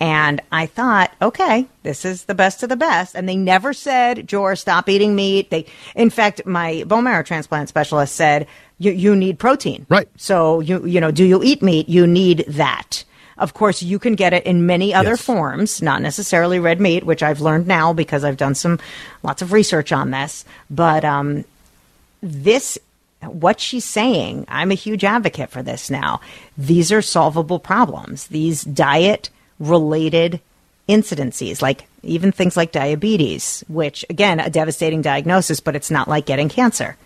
And 0.00 0.40
I 0.50 0.64
thought, 0.64 1.12
okay, 1.20 1.66
this 1.82 2.06
is 2.06 2.24
the 2.24 2.34
best 2.34 2.62
of 2.62 2.70
the 2.70 2.76
best. 2.76 3.14
And 3.14 3.28
they 3.28 3.36
never 3.36 3.74
said, 3.74 4.26
Jor, 4.26 4.56
stop 4.56 4.88
eating 4.88 5.14
meat. 5.14 5.50
They, 5.50 5.66
in 5.94 6.08
fact, 6.08 6.46
my 6.46 6.84
bone 6.86 7.04
marrow 7.04 7.22
transplant 7.22 7.68
specialist 7.68 8.16
said, 8.16 8.46
you, 8.78 9.14
need 9.14 9.38
protein. 9.38 9.84
Right. 9.90 10.08
So 10.16 10.60
you, 10.60 10.86
you 10.86 11.02
know, 11.02 11.10
do 11.10 11.24
you 11.24 11.42
eat 11.44 11.60
meat? 11.60 11.90
You 11.90 12.06
need 12.06 12.46
that. 12.48 13.04
Of 13.36 13.52
course, 13.52 13.82
you 13.82 13.98
can 13.98 14.14
get 14.14 14.32
it 14.32 14.44
in 14.46 14.64
many 14.64 14.94
other 14.94 15.10
Yes. 15.10 15.22
forms, 15.22 15.82
not 15.82 16.00
necessarily 16.00 16.58
red 16.58 16.80
meat, 16.80 17.04
which 17.04 17.22
I've 17.22 17.42
learned 17.42 17.66
now 17.66 17.92
because 17.92 18.24
I've 18.24 18.38
done 18.38 18.54
some 18.54 18.78
lots 19.22 19.42
of 19.42 19.52
research 19.52 19.92
on 19.92 20.10
this. 20.10 20.46
But 20.70 21.04
um, 21.04 21.44
this, 22.22 22.78
what 23.22 23.60
she's 23.60 23.84
saying, 23.84 24.46
I'm 24.48 24.70
a 24.70 24.74
huge 24.74 25.04
advocate 25.04 25.50
for 25.50 25.62
this 25.62 25.90
now. 25.90 26.20
These 26.56 26.90
are 26.92 27.02
solvable 27.02 27.58
problems. 27.58 28.28
These 28.28 28.62
diet 28.62 29.30
related 29.58 30.40
incidences, 30.88 31.62
like 31.62 31.86
even 32.02 32.32
things 32.32 32.56
like 32.56 32.72
diabetes, 32.72 33.62
which 33.68 34.04
again, 34.10 34.40
a 34.40 34.50
devastating 34.50 35.02
diagnosis, 35.02 35.60
but 35.60 35.76
it's 35.76 35.90
not 35.90 36.08
like 36.08 36.26
getting 36.26 36.48
cancer. 36.48 36.96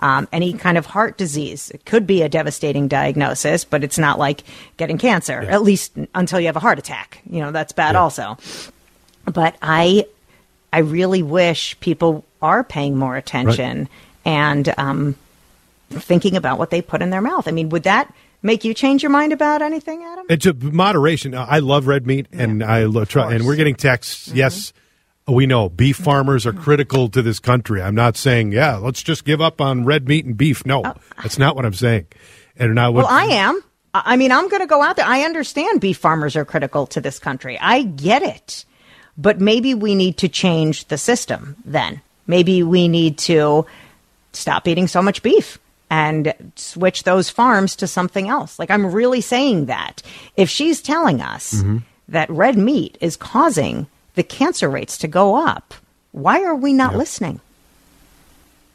Um, 0.00 0.26
any 0.32 0.52
kind 0.52 0.76
of 0.76 0.86
heart 0.86 1.16
disease 1.18 1.70
it 1.70 1.84
could 1.84 2.04
be 2.06 2.22
a 2.22 2.28
devastating 2.28 2.88
diagnosis, 2.88 3.64
but 3.64 3.84
it's 3.84 3.98
not 3.98 4.18
like 4.18 4.42
getting 4.76 4.98
cancer, 4.98 5.40
at 5.40 5.62
least 5.62 5.92
until 6.14 6.40
you 6.40 6.46
have 6.46 6.56
a 6.56 6.60
heart 6.60 6.78
attack. 6.78 7.20
You 7.30 7.40
know, 7.40 7.52
that's 7.52 7.72
bad 7.72 7.94
Yeah. 7.94 8.00
also. 8.02 8.36
But 9.24 9.56
I, 9.62 10.06
I 10.72 10.78
really 10.80 11.22
wish 11.22 11.78
people 11.80 12.24
are 12.42 12.64
paying 12.64 12.96
more 12.96 13.16
attention 13.16 13.88
and 14.24 14.74
um, 14.78 15.14
thinking 15.90 16.36
about 16.36 16.58
what 16.58 16.70
they 16.70 16.82
put 16.82 17.02
in 17.02 17.10
their 17.10 17.20
mouth. 17.20 17.48
I 17.48 17.50
mean, 17.50 17.68
would 17.70 17.84
that 17.84 18.12
make 18.42 18.64
you 18.64 18.74
change 18.74 19.02
your 19.02 19.10
mind 19.10 19.32
about 19.32 19.62
anything, 19.62 20.02
Adam? 20.04 20.26
It's 20.28 20.46
a 20.46 20.54
moderation. 20.54 21.34
I 21.34 21.58
love 21.60 21.86
red 21.86 22.06
meat, 22.06 22.26
and 22.32 22.62
I 22.62 22.84
lo- 22.84 23.04
try. 23.04 23.32
And 23.34 23.46
we're 23.46 23.56
getting 23.56 23.74
texts. 23.74 24.28
Mm-hmm. 24.28 24.38
Yes, 24.38 24.72
we 25.26 25.46
know 25.46 25.68
beef 25.68 25.96
farmers 25.96 26.46
are 26.46 26.52
critical 26.52 27.08
to 27.10 27.22
this 27.22 27.38
country. 27.40 27.80
I'm 27.80 27.94
not 27.94 28.16
saying 28.16 28.52
yeah, 28.52 28.76
let's 28.76 29.02
just 29.02 29.24
give 29.24 29.40
up 29.40 29.60
on 29.60 29.84
red 29.84 30.06
meat 30.08 30.24
and 30.24 30.36
beef. 30.36 30.66
No, 30.66 30.82
that's 31.22 31.38
not 31.38 31.56
what 31.56 31.64
I'm 31.64 31.74
saying. 31.74 32.06
And 32.56 32.74
now, 32.74 32.90
what, 32.90 33.04
Oh. 33.04 33.08
Well, 33.08 33.14
I 33.14 33.24
am. 33.34 33.60
I 33.94 34.02
I 34.06 34.16
mean, 34.16 34.32
I'm 34.32 34.48
going 34.48 34.60
to 34.60 34.66
go 34.66 34.82
out 34.82 34.96
there. 34.96 35.06
I 35.06 35.22
understand 35.22 35.80
beef 35.80 35.98
farmers 35.98 36.34
are 36.36 36.44
critical 36.44 36.86
to 36.88 37.00
this 37.00 37.18
country. 37.18 37.58
I 37.60 37.82
get 37.82 38.22
it. 38.22 38.64
But 39.16 39.40
maybe 39.40 39.74
we 39.74 39.94
need 39.94 40.16
to 40.18 40.28
change 40.28 40.88
the 40.88 40.98
system 40.98 41.56
then. 41.64 42.00
Maybe 42.26 42.64
we 42.64 42.88
need 42.88 43.18
to 43.18 43.64
stop 44.32 44.66
eating 44.66 44.88
so 44.88 45.00
much 45.00 45.22
beef 45.22 45.58
and 45.94 46.34
switch 46.56 47.02
those 47.04 47.30
farms 47.30 47.76
to 47.76 47.86
something 47.86 48.28
else. 48.28 48.58
Like, 48.58 48.70
I'm 48.70 48.86
really 49.00 49.20
saying 49.20 49.66
that. 49.66 50.02
If 50.36 50.48
she's 50.50 50.82
telling 50.82 51.20
us 51.20 51.54
Mm-hmm. 51.54 51.78
that 52.08 52.28
red 52.30 52.56
meat 52.58 52.98
is 53.00 53.16
causing 53.16 53.86
the 54.14 54.22
cancer 54.22 54.68
rates 54.68 54.98
to 54.98 55.08
go 55.08 55.26
up, 55.36 55.74
why 56.12 56.42
are 56.44 56.56
we 56.56 56.72
not 56.72 56.96
listening? 56.96 57.40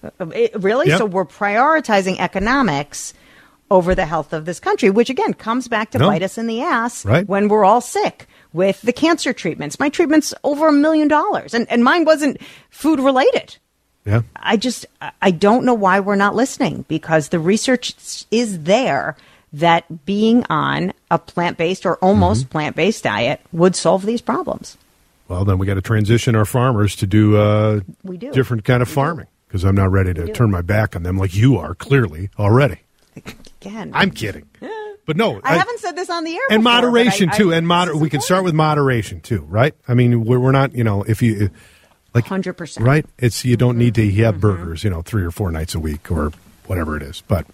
Uh, 0.04 0.28
it- 0.34 0.56
really? 0.62 0.88
Yep. 0.88 0.98
So 1.00 1.06
we're 1.06 1.26
prioritizing 1.26 2.20
economics 2.20 3.14
over 3.72 3.94
the 3.94 4.06
health 4.06 4.34
of 4.34 4.46
this 4.46 4.60
country, 4.60 4.90
which 4.90 5.10
again 5.10 5.34
comes 5.34 5.68
back 5.68 5.92
to 5.92 6.00
No. 6.00 6.08
bite 6.08 6.24
us 6.24 6.38
in 6.38 6.48
the 6.48 6.62
ass 6.62 7.06
Right. 7.06 7.28
when 7.28 7.50
we're 7.50 7.66
all 7.66 7.82
sick 7.82 8.28
with 8.54 8.82
the 8.82 8.94
cancer 8.94 9.32
treatments. 9.34 9.80
My 9.80 9.90
treatment's 9.90 10.34
over 10.44 10.70
a 10.70 10.72
million 10.72 11.08
dollars, 11.08 11.54
and 11.54 11.68
and 11.70 11.84
mine 11.84 12.04
wasn't 12.06 12.38
food 12.72 13.00
related. 13.00 13.58
Yeah, 14.06 14.22
I 14.36 14.58
just 14.58 14.86
I- 15.02 15.12
I 15.22 15.32
don't 15.32 15.66
know 15.66 15.74
why 15.74 16.00
we're 16.00 16.16
not 16.16 16.36
listening 16.36 16.86
because 16.88 17.30
the 17.30 17.40
research 17.40 17.94
is 18.32 18.64
there 18.64 19.16
that 19.54 20.06
being 20.06 20.46
on 20.50 20.94
a 21.10 21.18
plant 21.18 21.58
based 21.58 21.86
or 21.86 21.96
almost 21.98 22.42
Mm-hmm. 22.44 22.52
plant 22.52 22.76
based 22.76 23.04
diet 23.04 23.42
would 23.52 23.76
solve 23.76 24.06
these 24.06 24.22
problems. 24.22 24.78
well, 25.28 25.44
then 25.46 25.58
we 25.58 25.66
got 25.68 25.76
to 25.76 25.82
transition 25.82 26.36
our 26.36 26.46
farmers 26.46 26.96
to 26.98 27.08
do 27.08 27.38
uh, 27.38 27.80
We 28.04 28.18
do. 28.18 28.32
different 28.32 28.64
kind 28.64 28.82
of 28.82 28.90
farming 28.90 29.28
because 29.48 29.64
I'm 29.64 29.76
not 29.76 29.92
ready 29.92 30.14
to 30.14 30.32
turn 30.34 30.52
my 30.52 30.62
back 30.62 30.96
on 30.96 31.04
them 31.04 31.18
like 31.18 31.36
you 31.36 31.58
are 31.58 31.74
clearly 31.76 32.30
already. 32.38 32.78
Again, 33.62 33.92
I'm 33.94 34.12
kidding, 34.12 34.48
but 35.06 35.18
no, 35.18 35.42
I, 35.44 35.56
haven't 35.58 35.80
said 35.80 35.96
this 35.96 36.10
on 36.10 36.24
the 36.24 36.34
air. 36.36 36.42
and 36.52 36.64
before, 36.64 36.74
moderation 36.82 37.30
I- 37.30 37.34
I- 37.34 37.38
too. 37.38 37.52
And 37.54 37.68
moder- 37.68 37.98
we 37.98 38.10
can 38.10 38.22
start 38.22 38.44
with 38.44 38.54
moderation 38.54 39.20
too, 39.22 39.42
right? 39.50 39.74
I 39.88 39.94
mean, 39.96 40.24
we're, 40.24 40.40
we're 40.40 40.52
not, 40.52 40.74
you 40.74 40.84
know, 40.84 41.04
if 41.04 41.22
you 41.22 41.50
like 42.14 42.26
100%. 42.26 42.86
right? 42.86 43.06
It's 43.18 43.46
you 43.46 43.58
don't 43.58 43.78
need 43.78 43.96
to 43.96 44.02
Mm-hmm. 44.02 44.24
have 44.24 44.40
burgers, 44.42 44.84
you 44.84 44.90
know, 44.90 45.02
three 45.02 45.24
or 45.24 45.32
four 45.32 45.52
nights 45.52 45.76
a 45.76 45.80
week 45.80 46.12
or 46.12 46.32
whatever 46.68 46.96
it 46.98 47.04
is, 47.04 47.22
but 47.28 47.46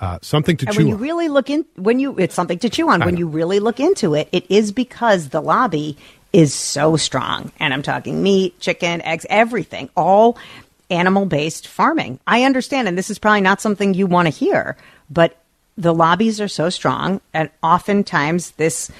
uh, 0.00 0.18
something 0.22 0.56
to 0.58 0.66
And 0.66 0.74
chew 0.74 0.78
when 0.80 0.88
you 0.88 0.94
on. 0.94 1.00
really 1.00 1.28
look 1.28 1.50
in, 1.50 1.64
when 1.76 1.98
you 1.98 2.16
it's 2.18 2.34
something 2.34 2.58
to 2.60 2.70
chew 2.70 2.88
on. 2.88 3.02
I 3.02 3.06
When 3.06 3.14
know. 3.14 3.18
you 3.20 3.28
really 3.28 3.60
look 3.60 3.80
into 3.80 4.14
it, 4.14 4.28
it 4.32 4.46
is 4.50 4.72
because 4.72 5.28
the 5.28 5.40
lobby 5.42 5.96
is 6.32 6.54
so 6.54 6.96
strong, 6.96 7.52
and 7.58 7.74
I'm 7.74 7.82
talking 7.82 8.22
meat, 8.22 8.58
chicken, 8.60 9.02
eggs, 9.02 9.26
everything, 9.28 9.90
all 9.96 10.38
animal 10.90 11.26
based 11.26 11.66
farming. 11.68 12.18
I 12.26 12.44
understand, 12.44 12.88
and 12.88 12.96
this 12.96 13.10
is 13.10 13.18
probably 13.18 13.40
not 13.42 13.60
something 13.60 13.92
you 13.94 14.06
want 14.06 14.26
to 14.26 14.30
hear, 14.30 14.76
but 15.10 15.36
the 15.76 15.92
lobbies 15.94 16.40
are 16.40 16.48
so 16.48 16.70
strong, 16.70 17.20
and 17.34 17.50
oftentimes 17.62 18.52
this 18.52 18.90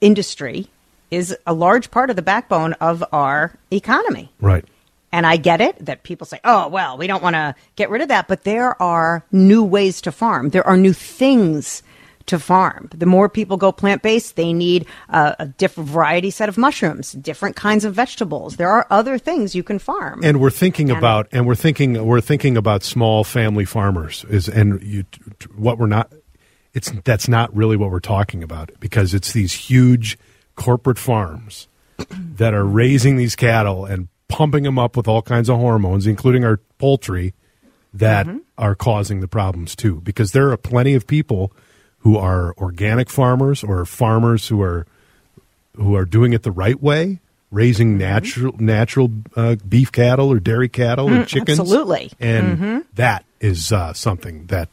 industry 0.00 0.68
is 1.10 1.36
a 1.46 1.54
large 1.54 1.90
part 1.90 2.10
of 2.10 2.16
the 2.16 2.22
backbone 2.22 2.74
of 2.74 3.04
our 3.12 3.54
economy. 3.70 4.32
right. 4.40 4.64
And 5.10 5.26
I 5.26 5.38
get 5.38 5.62
it 5.62 5.86
that 5.86 6.02
people 6.02 6.26
say, 6.26 6.38
oh, 6.44 6.68
well, 6.68 6.98
we 6.98 7.06
don't 7.06 7.22
want 7.22 7.34
to 7.34 7.54
get 7.76 7.88
rid 7.88 8.02
of 8.02 8.08
that. 8.08 8.28
But 8.28 8.44
there 8.44 8.80
are 8.80 9.24
new 9.32 9.64
ways 9.64 10.02
to 10.02 10.12
farm. 10.12 10.50
There 10.50 10.66
are 10.66 10.76
new 10.76 10.92
things 10.92 11.82
to 12.26 12.38
farm. 12.38 12.90
The 12.94 13.06
more 13.06 13.28
people 13.28 13.56
go 13.56 13.72
plant 13.72 14.02
based, 14.02 14.36
they 14.36 14.52
need 14.52 14.86
a, 15.08 15.34
a 15.38 15.46
different 15.46 15.88
variety 15.88 16.30
set 16.30 16.48
of 16.48 16.56
mushrooms, 16.58 17.12
different 17.12 17.56
kinds 17.56 17.84
of 17.84 17.94
vegetables. 17.94 18.56
There 18.56 18.68
are 18.68 18.86
other 18.90 19.18
things 19.18 19.54
you 19.54 19.62
can 19.62 19.78
farm. 19.78 20.20
And 20.22 20.40
we're 20.40 20.50
thinking 20.50 20.90
about, 20.90 21.28
and 21.32 21.46
we're 21.46 21.54
thinking, 21.54 22.04
we're 22.06 22.20
thinking 22.20 22.56
about 22.56 22.82
small 22.82 23.24
family 23.24 23.64
farmers. 23.64 24.24
Is 24.28 24.48
and 24.48 24.82
you, 24.82 25.04
what 25.56 25.78
we're 25.78 25.86
not, 25.86 26.12
it's 26.74 26.90
that's 27.04 27.28
not 27.28 27.54
really 27.56 27.76
what 27.76 27.90
we're 27.90 27.98
talking 27.98 28.42
about 28.42 28.70
because 28.78 29.14
it's 29.14 29.32
these 29.32 29.54
huge 29.54 30.18
corporate 30.58 30.98
farms 30.98 31.68
that 32.10 32.52
are 32.52 32.64
raising 32.64 33.16
these 33.16 33.34
cattle 33.36 33.84
and 33.86 34.08
pumping 34.28 34.64
them 34.64 34.78
up 34.78 34.96
with 34.96 35.08
all 35.08 35.22
kinds 35.22 35.48
of 35.48 35.56
hormones, 35.56 36.06
including 36.06 36.44
our 36.44 36.58
poultry, 36.78 37.32
that 37.94 38.28
are 38.58 38.74
causing 38.74 39.20
the 39.20 39.28
problems 39.28 39.74
too. 39.74 40.00
Because 40.02 40.32
there 40.32 40.50
are 40.50 40.56
plenty 40.56 40.94
of 40.94 41.06
people 41.06 41.52
who 42.00 42.16
are 42.16 42.54
organic 42.58 43.08
farmers 43.08 43.64
or 43.64 43.84
farmers 43.86 44.48
who 44.48 44.60
are 44.60 44.86
who 45.76 45.94
are 45.94 46.04
doing 46.04 46.32
it 46.32 46.42
the 46.42 46.50
right 46.50 46.82
way, 46.82 47.20
raising 47.50 47.96
natural 47.96 48.54
natural 48.58 49.10
uh, 49.36 49.56
beef 49.66 49.90
cattle 49.92 50.30
or 50.30 50.40
dairy 50.40 50.68
cattle 50.68 51.08
and 51.08 51.26
chickens. 51.26 51.60
absolutely. 51.60 52.10
and 52.20 52.84
that 52.94 53.24
is 53.40 53.72
uh, 53.72 53.92
something 53.92 54.46
that 54.46 54.68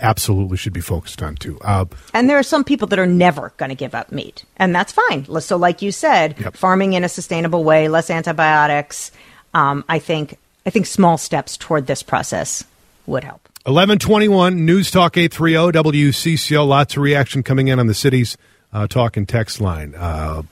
absolutely 0.00 0.56
should 0.56 0.72
be 0.72 0.80
focused 0.80 1.22
on 1.22 1.36
too. 1.36 1.58
Uh, 1.60 1.84
And 2.12 2.28
there 2.28 2.38
are 2.38 2.42
some 2.42 2.64
people 2.64 2.88
that 2.88 2.98
are 2.98 3.06
never 3.06 3.52
going 3.56 3.68
to 3.70 3.74
give 3.74 3.94
up 3.94 4.10
meat, 4.12 4.44
and 4.56 4.74
that's 4.74 4.92
fine. 4.92 5.24
So, 5.40 5.56
like 5.56 5.82
you 5.82 5.92
said, 5.92 6.36
Yep. 6.38 6.56
farming 6.56 6.92
in 6.94 7.04
a 7.04 7.08
sustainable 7.08 7.64
way, 7.64 7.88
less 7.88 8.10
antibiotics. 8.10 9.10
Um, 9.54 9.84
I 9.88 9.98
think 9.98 10.36
I 10.66 10.70
think 10.70 10.86
small 10.86 11.16
steps 11.18 11.56
toward 11.56 11.86
this 11.86 12.02
process 12.02 12.64
would 13.06 13.22
help. 13.24 13.48
Eleven 13.66 13.98
twenty 13.98 14.28
one 14.28 14.66
News 14.66 14.90
Talk 14.90 15.16
eight 15.16 15.32
three 15.32 15.52
zero 15.52 15.70
WCCO. 15.70 16.66
Lots 16.66 16.96
of 16.96 17.02
reaction 17.02 17.42
coming 17.42 17.68
in 17.68 17.78
on 17.78 17.86
the 17.86 17.94
city's 17.94 18.36
uh, 18.72 18.86
talk 18.88 19.16
and 19.16 19.28
text 19.28 19.60
line. 19.60 19.94
Uh, 19.96 20.42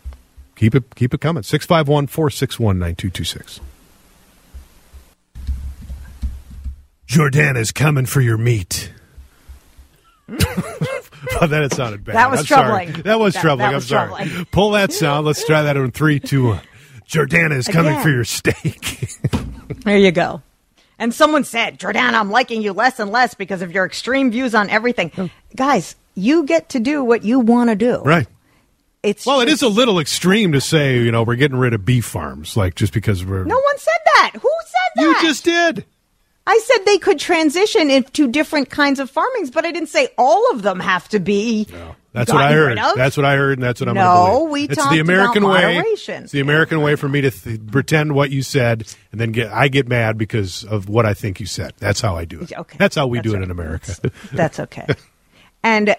keep 0.55 0.75
it 0.75 0.95
keep 0.95 1.13
it 1.13 1.21
coming. 1.21 1.43
651 1.43 2.07
461 2.07 2.79
9226. 2.79 3.61
Jordana's 7.09 7.73
coming 7.73 8.07
for 8.07 8.21
your 8.21 8.39
meat. 8.39 8.93
Oh, 10.41 11.47
that 11.47 11.63
it 11.63 11.73
sounded 11.75 12.05
bad. 12.05 12.17
That 12.17 12.31
was 12.31 12.41
I'm 12.41 12.47
sorry. 12.47 12.85
troubling. 12.87 13.03
That 13.05 13.21
was 13.21 13.35
That- 13.35 13.41
troubling. 13.41 13.65
that 13.65 13.69
I'm 13.69 13.75
was 13.75 13.87
sorry. 13.87 14.09
troubling. 14.25 14.45
Pull 14.47 14.71
that 14.73 14.93
sound. 14.93 15.27
Let's 15.27 15.45
try 15.45 15.63
that 15.63 15.77
in 15.77 15.91
three, 15.91 16.21
two, 16.21 16.49
one. 16.49 16.61
Jordana 17.09 17.53
is 17.57 17.69
coming 17.69 17.93
Again. 17.93 18.03
for 18.03 18.11
your 18.11 18.25
steak. 18.25 19.09
There 19.85 19.97
you 19.99 20.13
go. 20.13 20.43
And 20.99 21.13
someone 21.13 21.43
said, 21.45 21.79
Jordana, 21.81 22.13
I'm 22.15 22.31
liking 22.31 22.63
you 22.63 22.73
less 22.73 23.01
and 23.01 23.11
less 23.11 23.35
because 23.35 23.63
of 23.63 23.73
your 23.73 23.85
extreme 23.87 24.31
views 24.31 24.55
on 24.55 24.71
everything. 24.71 25.11
Oh. 25.19 25.29
Guys, 25.57 25.97
you 26.15 26.45
get 26.45 26.69
to 26.71 26.79
do 26.81 27.03
what 27.03 27.25
you 27.25 27.41
want 27.41 27.71
to 27.71 27.75
do. 27.77 28.01
right. 28.03 28.29
It's 29.03 29.27
Well, 29.27 29.41
it 29.41 29.49
is 29.49 29.63
a 29.63 29.69
little 29.69 29.99
extreme 29.99 30.53
to 30.53 30.61
say, 30.61 30.99
you 30.99 31.11
know, 31.11 31.25
we're 31.25 31.35
getting 31.37 31.57
rid 31.59 31.75
of 31.75 31.85
beef 31.85 32.05
farms, 32.05 32.57
like 32.57 32.77
just 32.77 32.93
because 32.93 33.25
we're. 33.25 33.43
No 33.45 33.59
one 33.59 33.79
said 33.79 33.93
that. 34.15 34.31
Who 34.35 34.49
said 34.67 34.93
that? 34.95 35.03
you 35.03 35.27
just 35.29 35.45
did. 35.45 35.85
I 36.47 36.59
said 36.59 36.85
they 36.85 36.99
could 36.99 37.19
transition 37.21 37.91
into 37.91 38.27
different 38.29 38.69
kinds 38.71 38.99
of 38.99 39.09
farmings, 39.11 39.51
but 39.51 39.65
I 39.65 39.71
didn't 39.71 39.89
say 39.91 40.09
all 40.19 40.51
of 40.51 40.63
them 40.63 40.81
have 40.81 41.09
to 41.11 41.21
be. 41.21 41.67
That's 42.13 42.31
what 42.33 42.43
I 42.43 42.53
heard. 42.53 42.77
That's 42.97 43.17
what 43.17 43.25
I 43.25 43.37
heard, 43.37 43.59
and 43.59 43.63
that's 43.63 43.81
what 43.81 43.89
I'm 43.89 43.95
No, 43.95 44.03
going 44.03 44.27
to 44.27 44.39
believe. 44.41 44.51
we 44.53 44.65
it's 44.65 44.77
talked 44.77 44.93
the 44.93 44.99
American 44.99 45.45
about 45.45 45.55
way. 45.55 45.75
moderation. 45.77 46.25
It's 46.25 46.33
the 46.33 46.41
American 46.41 46.81
way 46.83 46.97
for 46.97 47.09
me 47.09 47.21
to 47.23 47.31
th- 47.31 47.61
pretend 47.71 48.15
what 48.15 48.31
you 48.31 48.43
said, 48.43 48.93
and 49.13 49.21
then 49.21 49.33
get 49.33 49.51
I 49.53 49.69
get 49.69 49.89
mad 49.89 50.19
because 50.19 50.65
of 50.65 50.89
what 50.89 51.07
I 51.07 51.15
think 51.15 51.41
you 51.41 51.47
said. 51.47 51.73
That's 51.79 52.01
how 52.01 52.17
I 52.17 52.25
do 52.27 52.41
it. 52.41 52.53
Okay. 52.53 52.77
That's 52.77 52.97
how 52.97 53.07
we 53.07 53.19
That's 53.19 53.29
do 53.31 53.37
it 53.37 53.43
in 53.43 53.51
America. 53.51 53.95
That's 54.33 54.61
okay. 54.61 54.87
and 55.63 55.97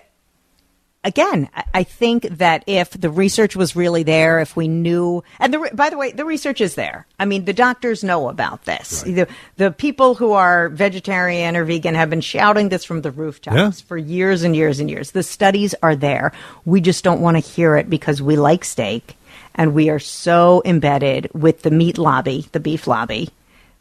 again, 1.04 1.50
I- 1.74 1.84
think 1.84 2.24
that 2.38 2.64
if 2.68 2.92
the 2.92 3.10
research 3.10 3.56
was 3.56 3.76
really 3.76 4.04
there, 4.04 4.40
if 4.40 4.56
we 4.56 4.68
knew, 4.68 5.24
and 5.40 5.54
the, 5.54 5.70
by 5.74 5.90
the 5.90 5.98
way, 5.98 6.12
the 6.12 6.26
research 6.26 6.62
is 6.62 6.76
there. 6.76 7.06
I 7.20 7.26
mean, 7.26 7.46
the 7.46 7.54
doctors 7.54 8.04
know 8.04 8.30
about 8.30 8.64
this. 8.66 9.02
The, 9.04 9.28
the 9.58 9.72
people 9.72 10.16
who 10.16 10.32
are 10.34 10.70
vegetarian 10.70 11.56
or 11.58 11.66
vegan 11.66 11.96
have 11.96 12.10
been 12.10 12.22
shouting 12.22 12.70
this 12.70 12.84
from 12.86 13.02
the 13.02 13.12
rooftops 13.12 13.56
Yeah. 13.82 13.86
for 13.88 13.98
years 13.98 14.44
and 14.44 14.56
years 14.56 14.80
and 14.80 14.90
years. 14.90 15.12
The 15.12 15.24
studies 15.24 15.76
are 15.84 15.96
there. 15.96 16.32
We 16.66 16.80
just 16.82 17.04
don't 17.04 17.22
want 17.22 17.36
to 17.38 17.42
hear 17.42 17.76
it 17.76 17.90
because 17.90 18.22
we 18.22 18.36
like 18.38 18.64
steak 18.64 19.16
and 19.56 19.74
we 19.74 19.90
are 19.90 20.00
so 20.00 20.62
embedded 20.66 21.30
with 21.34 21.62
the 21.64 21.72
meat 21.72 21.98
lobby, 21.98 22.48
the 22.54 22.60
beef 22.60 22.88
lobby, 22.88 23.30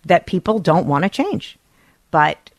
that 0.05 0.26
people 0.26 0.59
don't 0.59 0.87
want 0.87 1.05
to 1.05 1.09
change. 1.09 1.57
But 2.11 2.50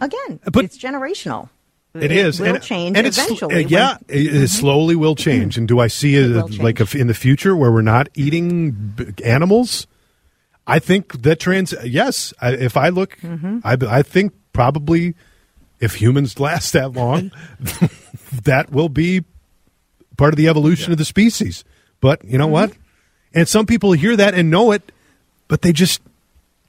again, 0.00 0.38
But- 0.52 0.64
it's 0.64 0.78
generational. 0.78 1.48
It 1.94 2.10
is 2.10 2.40
will 2.40 2.54
and, 2.54 2.62
change 2.62 2.96
and 2.96 3.06
it's, 3.06 3.18
eventually. 3.18 3.42
uh, 3.42 3.56
when- 3.56 3.64
Mm-hmm. 3.66 3.72
yeah, 3.74 3.96
it, 4.08 4.34
it 4.44 4.48
slowly 4.48 4.96
will 4.96 5.14
change. 5.14 5.58
And 5.58 5.68
do 5.68 5.78
I 5.78 5.88
see 5.88 6.14
It 6.16 6.30
it, 6.30 6.58
like 6.62 6.80
if 6.80 6.94
in 6.94 7.06
the 7.06 7.14
future 7.14 7.54
where 7.54 7.70
we're 7.70 7.82
not 7.82 8.08
eating 8.14 8.70
b- 8.70 9.12
animals? 9.24 9.86
I 10.66 10.78
think 10.78 11.22
that 11.22 11.40
trans. 11.40 11.74
Yes, 11.84 12.32
I, 12.40 12.52
if 12.52 12.76
I 12.76 12.88
look, 12.88 13.18
Mm-hmm. 13.18 13.58
I, 13.64 13.76
I 13.98 14.02
think 14.02 14.32
probably 14.52 15.14
if 15.80 15.96
humans 16.00 16.38
last 16.40 16.72
that 16.72 16.92
long, 16.92 17.30
that 18.44 18.70
will 18.70 18.88
be 18.88 19.24
part 20.16 20.32
of 20.32 20.36
the 20.36 20.48
evolution 20.48 20.92
of 20.92 20.98
the 20.98 21.04
species. 21.04 21.64
But 22.00 22.24
you 22.24 22.38
know 22.38 22.44
Mm-hmm. 22.44 22.52
what? 22.52 22.72
And 23.34 23.48
some 23.48 23.66
people 23.66 23.92
hear 23.92 24.14
that 24.16 24.34
and 24.34 24.50
know 24.50 24.72
it, 24.72 24.92
but 25.48 25.62
they 25.62 25.72
just 25.72 26.00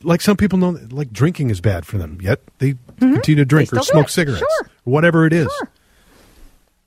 like 0.04 0.22
some 0.22 0.38
people 0.38 0.60
know 0.60 0.78
like 0.92 1.12
drinking 1.12 1.50
is 1.50 1.62
bad 1.62 1.86
for 1.86 1.98
them. 1.98 2.20
Yet 2.22 2.40
they 2.60 2.76
continue 3.00 3.36
to 3.42 3.46
drink 3.46 3.70
Mm-hmm. 3.70 3.80
Or 3.80 3.84
smoke 3.84 4.10
cigarettes, 4.10 4.40
Sure. 4.40 4.70
or 4.86 4.94
whatever 4.94 5.26
it 5.26 5.34
is. 5.34 5.50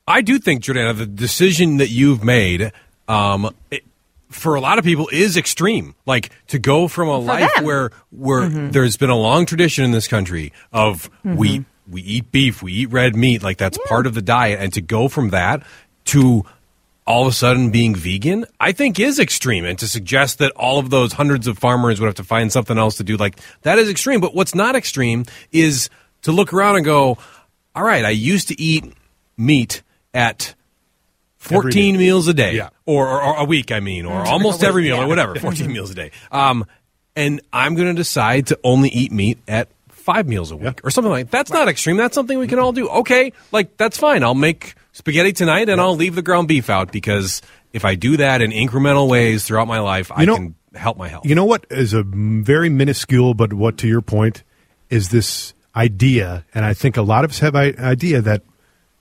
I 0.08 0.20
do 0.22 0.38
think, 0.38 0.62
Jordana, 0.62 0.96
the 0.96 1.06
decision 1.06 1.78
that 1.78 1.90
you've 1.90 2.22
made 2.22 2.72
um, 3.08 3.52
it, 3.70 3.82
for 4.30 4.54
a 4.54 4.60
lot 4.60 4.78
of 4.78 4.84
people 4.84 5.08
is 5.12 5.36
extreme. 5.36 5.94
Like 6.06 6.30
to 6.48 6.58
go 6.58 6.86
from 6.88 7.08
a 7.08 7.16
life 7.18 7.50
them. 7.56 7.64
where 7.64 7.90
where 8.10 8.48
there's 8.48 8.96
been 8.96 9.10
a 9.10 9.16
long 9.16 9.46
tradition 9.46 9.84
in 9.84 9.90
this 9.90 10.06
country 10.08 10.52
of 10.72 11.10
we 11.24 11.64
we 11.88 12.02
eat 12.02 12.30
beef, 12.32 12.62
we 12.62 12.72
eat 12.72 12.90
red 12.92 13.16
meat, 13.16 13.42
like 13.42 13.58
that's 13.58 13.78
part 13.86 14.06
of 14.06 14.14
the 14.14 14.22
diet, 14.22 14.60
and 14.60 14.72
to 14.74 14.80
go 14.80 15.08
from 15.08 15.30
that 15.30 15.62
to 16.06 16.44
all 17.06 17.22
of 17.22 17.28
a 17.28 17.32
sudden 17.32 17.70
being 17.70 17.94
vegan, 17.94 18.46
I 18.58 18.72
think 18.72 18.98
is 18.98 19.18
extreme. 19.20 19.64
And 19.64 19.78
to 19.78 19.86
suggest 19.86 20.38
that 20.38 20.50
all 20.56 20.78
of 20.78 20.90
those 20.90 21.12
hundreds 21.12 21.46
of 21.46 21.56
farmers 21.58 22.00
would 22.00 22.06
have 22.06 22.16
to 22.16 22.24
find 22.24 22.50
something 22.52 22.76
else 22.78 22.96
to 22.96 23.04
do, 23.04 23.16
like 23.16 23.36
that 23.62 23.78
is 23.78 23.88
extreme. 23.88 24.20
But 24.20 24.34
what's 24.34 24.54
not 24.54 24.74
extreme 24.74 25.24
is 25.52 25.88
to 26.22 26.32
look 26.32 26.52
around 26.52 26.76
and 26.76 26.84
go, 26.84 27.18
all 27.74 27.84
right, 27.84 28.04
I 28.04 28.10
used 28.10 28.48
to 28.48 28.60
eat 28.60 28.92
meat 29.36 29.82
at 30.12 30.54
14 31.38 31.92
meal. 31.92 31.98
meals 32.00 32.28
a 32.28 32.34
day 32.34 32.54
Yeah. 32.56 32.70
or, 32.86 33.06
or, 33.08 33.22
or 33.22 33.36
a 33.38 33.44
week, 33.44 33.70
I 33.70 33.80
mean, 33.80 34.04
or 34.04 34.18
almost 34.26 34.64
every 34.64 34.82
meal 34.82 35.00
or 35.02 35.06
whatever, 35.06 35.34
14 35.36 35.72
meals 35.72 35.90
a 35.90 35.94
day. 35.94 36.10
Um, 36.32 36.66
and 37.14 37.40
I'm 37.52 37.74
going 37.76 37.88
to 37.88 37.94
decide 37.94 38.48
to 38.48 38.58
only 38.64 38.88
eat 38.88 39.12
meat 39.12 39.38
at 39.46 39.68
five 39.90 40.26
meals 40.26 40.50
a 40.50 40.56
week 40.56 40.80
or 40.84 40.90
something 40.90 41.10
like 41.10 41.30
That's 41.30 41.50
not 41.50 41.68
extreme. 41.68 41.96
That's 41.96 42.14
something 42.14 42.38
we 42.38 42.46
can 42.48 42.58
all 42.58 42.72
do. 42.72 42.88
Okay, 42.88 43.32
like 43.52 43.76
that's 43.76 43.96
fine. 43.98 44.22
I'll 44.22 44.34
make 44.34 44.74
spaghetti 44.96 45.32
tonight 45.32 45.68
and 45.68 45.80
I'll 45.80 45.94
leave 45.94 46.14
the 46.14 46.22
ground 46.22 46.48
beef 46.48 46.70
out 46.70 46.90
because 46.90 47.42
if 47.72 47.84
I 47.84 47.94
do 47.94 48.16
that 48.16 48.40
in 48.40 48.50
incremental 48.50 49.08
ways 49.08 49.44
throughout 49.44 49.68
my 49.68 49.80
life, 49.80 50.10
I 50.14 50.24
know- 50.24 50.36
can 50.36 50.54
help 50.74 50.96
my 50.96 51.08
health. 51.08 51.26
You 51.26 51.34
know 51.34 51.44
what 51.44 51.66
is 51.70 51.92
a 51.92 52.02
very 52.02 52.68
minuscule, 52.70 53.34
but 53.34 53.52
what 53.52 53.76
to 53.78 53.88
your 53.88 54.00
point 54.02 54.42
is 54.90 55.10
this 55.10 55.52
idea, 55.74 56.44
and 56.54 56.64
I 56.64 56.72
think 56.74 56.96
a 56.96 57.02
lot 57.02 57.24
of 57.24 57.30
us 57.30 57.38
have 57.40 57.54
an 57.54 57.78
idea 57.78 58.20
that 58.22 58.42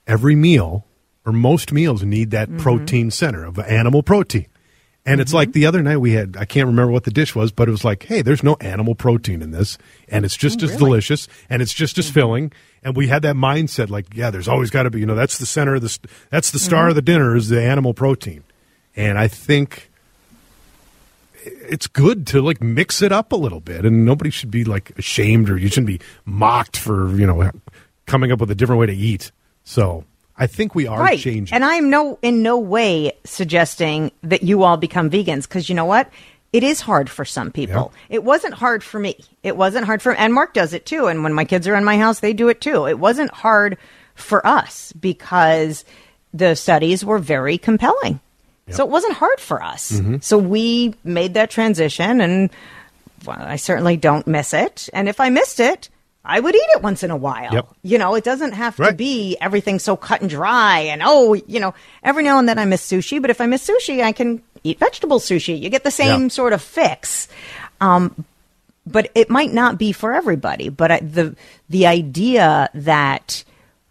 every 0.06 0.36
meal 0.36 0.84
or 1.24 1.32
most 1.32 1.72
meals 1.72 2.02
need 2.04 2.30
that 2.30 2.48
Mm-hmm. 2.48 2.58
protein 2.58 3.10
center 3.10 3.44
of 3.44 3.58
animal 3.58 4.02
protein. 4.02 4.46
And 5.06 5.20
it's 5.20 5.32
like 5.32 5.52
the 5.52 5.66
other 5.66 5.82
night 5.82 5.98
we 5.98 6.12
had, 6.12 6.36
I 6.36 6.44
can't 6.44 6.66
remember 6.66 6.90
what 6.90 7.04
the 7.04 7.12
dish 7.12 7.34
was, 7.34 7.52
but 7.52 7.68
it 7.68 7.70
was 7.70 7.84
like, 7.84 8.02
hey, 8.02 8.22
there's 8.22 8.42
no 8.42 8.56
animal 8.60 8.96
protein 8.96 9.40
in 9.40 9.52
this. 9.52 9.78
And 10.08 10.24
it's 10.24 10.36
just 10.36 10.60
Oh, 10.62 10.66
as 10.66 10.76
delicious 10.76 11.28
and 11.48 11.62
it's 11.62 11.72
just 11.72 11.94
Mm-hmm. 11.94 12.00
as 12.00 12.10
filling. 12.10 12.52
And 12.82 12.96
we 12.96 13.06
had 13.06 13.22
that 13.22 13.36
mindset 13.36 13.88
like, 13.88 14.14
yeah, 14.16 14.30
there's 14.30 14.48
always 14.48 14.70
got 14.70 14.82
to 14.82 14.90
be, 14.90 14.98
you 15.00 15.06
know, 15.06 15.14
that's 15.14 15.38
the 15.38 15.46
center 15.46 15.76
of 15.76 15.82
the, 15.82 15.98
that's 16.30 16.50
the 16.50 16.58
Mm-hmm. 16.58 16.66
star 16.66 16.88
of 16.88 16.96
the 16.96 17.02
dinner 17.02 17.36
is 17.36 17.48
the 17.48 17.62
animal 17.62 17.94
protein. 17.94 18.42
And 18.96 19.16
I 19.18 19.28
think 19.28 19.90
it's 21.44 21.86
good 21.86 22.26
to 22.28 22.42
like 22.42 22.60
mix 22.60 23.00
it 23.02 23.12
up 23.12 23.30
a 23.30 23.36
little 23.36 23.60
bit 23.60 23.84
and 23.84 24.04
nobody 24.04 24.30
should 24.30 24.50
be 24.50 24.64
like 24.64 24.90
ashamed 24.98 25.48
or 25.48 25.56
you 25.56 25.68
shouldn't 25.68 25.86
be 25.86 26.00
mocked 26.24 26.76
for 26.76 27.10
you 27.16 27.24
know 27.26 27.52
coming 28.06 28.32
up 28.32 28.40
with 28.40 28.50
a 28.50 28.54
different 28.56 28.80
way 28.80 28.86
to 28.86 28.92
eat 28.94 29.30
so 29.62 30.04
i 30.38 30.46
think 30.46 30.74
we 30.74 30.86
are 30.86 31.00
right. 31.00 31.18
changing 31.18 31.54
And 31.54 31.64
I'm 31.64 31.90
no 31.90 32.18
in 32.22 32.42
no 32.42 32.58
way 32.58 33.12
suggesting 33.24 34.12
that 34.22 34.42
you 34.42 34.62
all 34.62 34.76
become 34.76 35.10
vegans 35.10 35.42
because 35.42 35.68
you 35.68 35.74
know 35.74 35.84
what? 35.84 36.10
It 36.52 36.62
is 36.62 36.80
hard 36.80 37.10
for 37.10 37.24
some 37.24 37.50
people. 37.50 37.92
It 38.08 38.24
wasn't 38.24 38.54
hard 38.54 38.82
for 38.82 38.98
me. 38.98 39.18
It 39.42 39.56
wasn't 39.56 39.84
hard 39.84 40.00
for 40.00 40.12
and 40.12 40.32
Mark 40.32 40.54
does 40.54 40.72
it 40.72 40.86
too. 40.86 41.06
And 41.06 41.22
when 41.22 41.34
my 41.34 41.44
kids 41.44 41.66
are 41.68 41.74
in 41.74 41.84
my 41.84 41.98
house, 41.98 42.20
they 42.20 42.32
do 42.32 42.48
it 42.48 42.60
too. 42.60 42.86
It 42.86 42.98
wasn't 42.98 43.30
hard 43.30 43.78
for 44.14 44.46
us 44.46 44.92
because 44.92 45.84
the 46.32 46.54
studies 46.54 47.04
were 47.04 47.18
very 47.18 47.58
compelling. 47.58 48.20
So 48.70 48.84
it 48.84 48.90
wasn't 48.90 49.12
hard 49.14 49.38
for 49.38 49.62
us. 49.62 49.92
Mm-hmm. 49.92 50.16
So 50.22 50.38
we 50.38 50.94
made 51.04 51.34
that 51.34 51.50
transition 51.50 52.20
and 52.20 52.50
well, 53.24 53.40
I 53.40 53.56
certainly 53.56 53.96
don't 53.96 54.26
miss 54.26 54.52
it. 54.52 54.88
And 54.92 55.08
if 55.08 55.20
I 55.20 55.30
missed 55.30 55.60
it, 55.60 55.88
I 56.26 56.40
would 56.40 56.54
eat 56.54 56.68
it 56.74 56.82
once 56.82 57.02
in 57.02 57.10
a 57.10 57.16
while. 57.16 57.52
Yep. 57.52 57.68
You 57.82 57.98
know, 57.98 58.14
it 58.14 58.24
doesn't 58.24 58.52
have 58.52 58.76
to 58.76 58.92
be 58.92 59.36
everything 59.40 59.78
so 59.78 59.96
cut 59.96 60.20
and 60.20 60.28
dry 60.30 60.80
and 60.80 61.02
oh, 61.04 61.34
you 61.34 61.60
know, 61.60 61.74
every 62.02 62.24
now 62.24 62.38
and 62.38 62.48
then 62.48 62.58
I 62.58 62.64
miss 62.64 62.86
sushi, 62.90 63.20
but 63.22 63.30
if 63.30 63.40
I 63.40 63.46
miss 63.46 63.66
sushi, 63.68 64.02
I 64.02 64.12
can 64.12 64.42
eat 64.64 64.78
vegetable 64.78 65.20
sushi. 65.20 65.60
You 65.60 65.70
get 65.70 65.84
the 65.84 65.90
same 65.90 66.22
Yeah. 66.22 66.28
sort 66.28 66.52
of 66.52 66.60
fix. 66.62 67.28
Um, 67.80 68.24
but 68.86 69.10
it 69.14 69.30
might 69.30 69.52
not 69.52 69.78
be 69.78 69.92
for 69.92 70.12
everybody. 70.12 70.68
But 70.68 70.90
I, 70.90 71.00
the 71.00 71.36
the 71.68 71.86
idea 71.86 72.70
that 72.74 73.44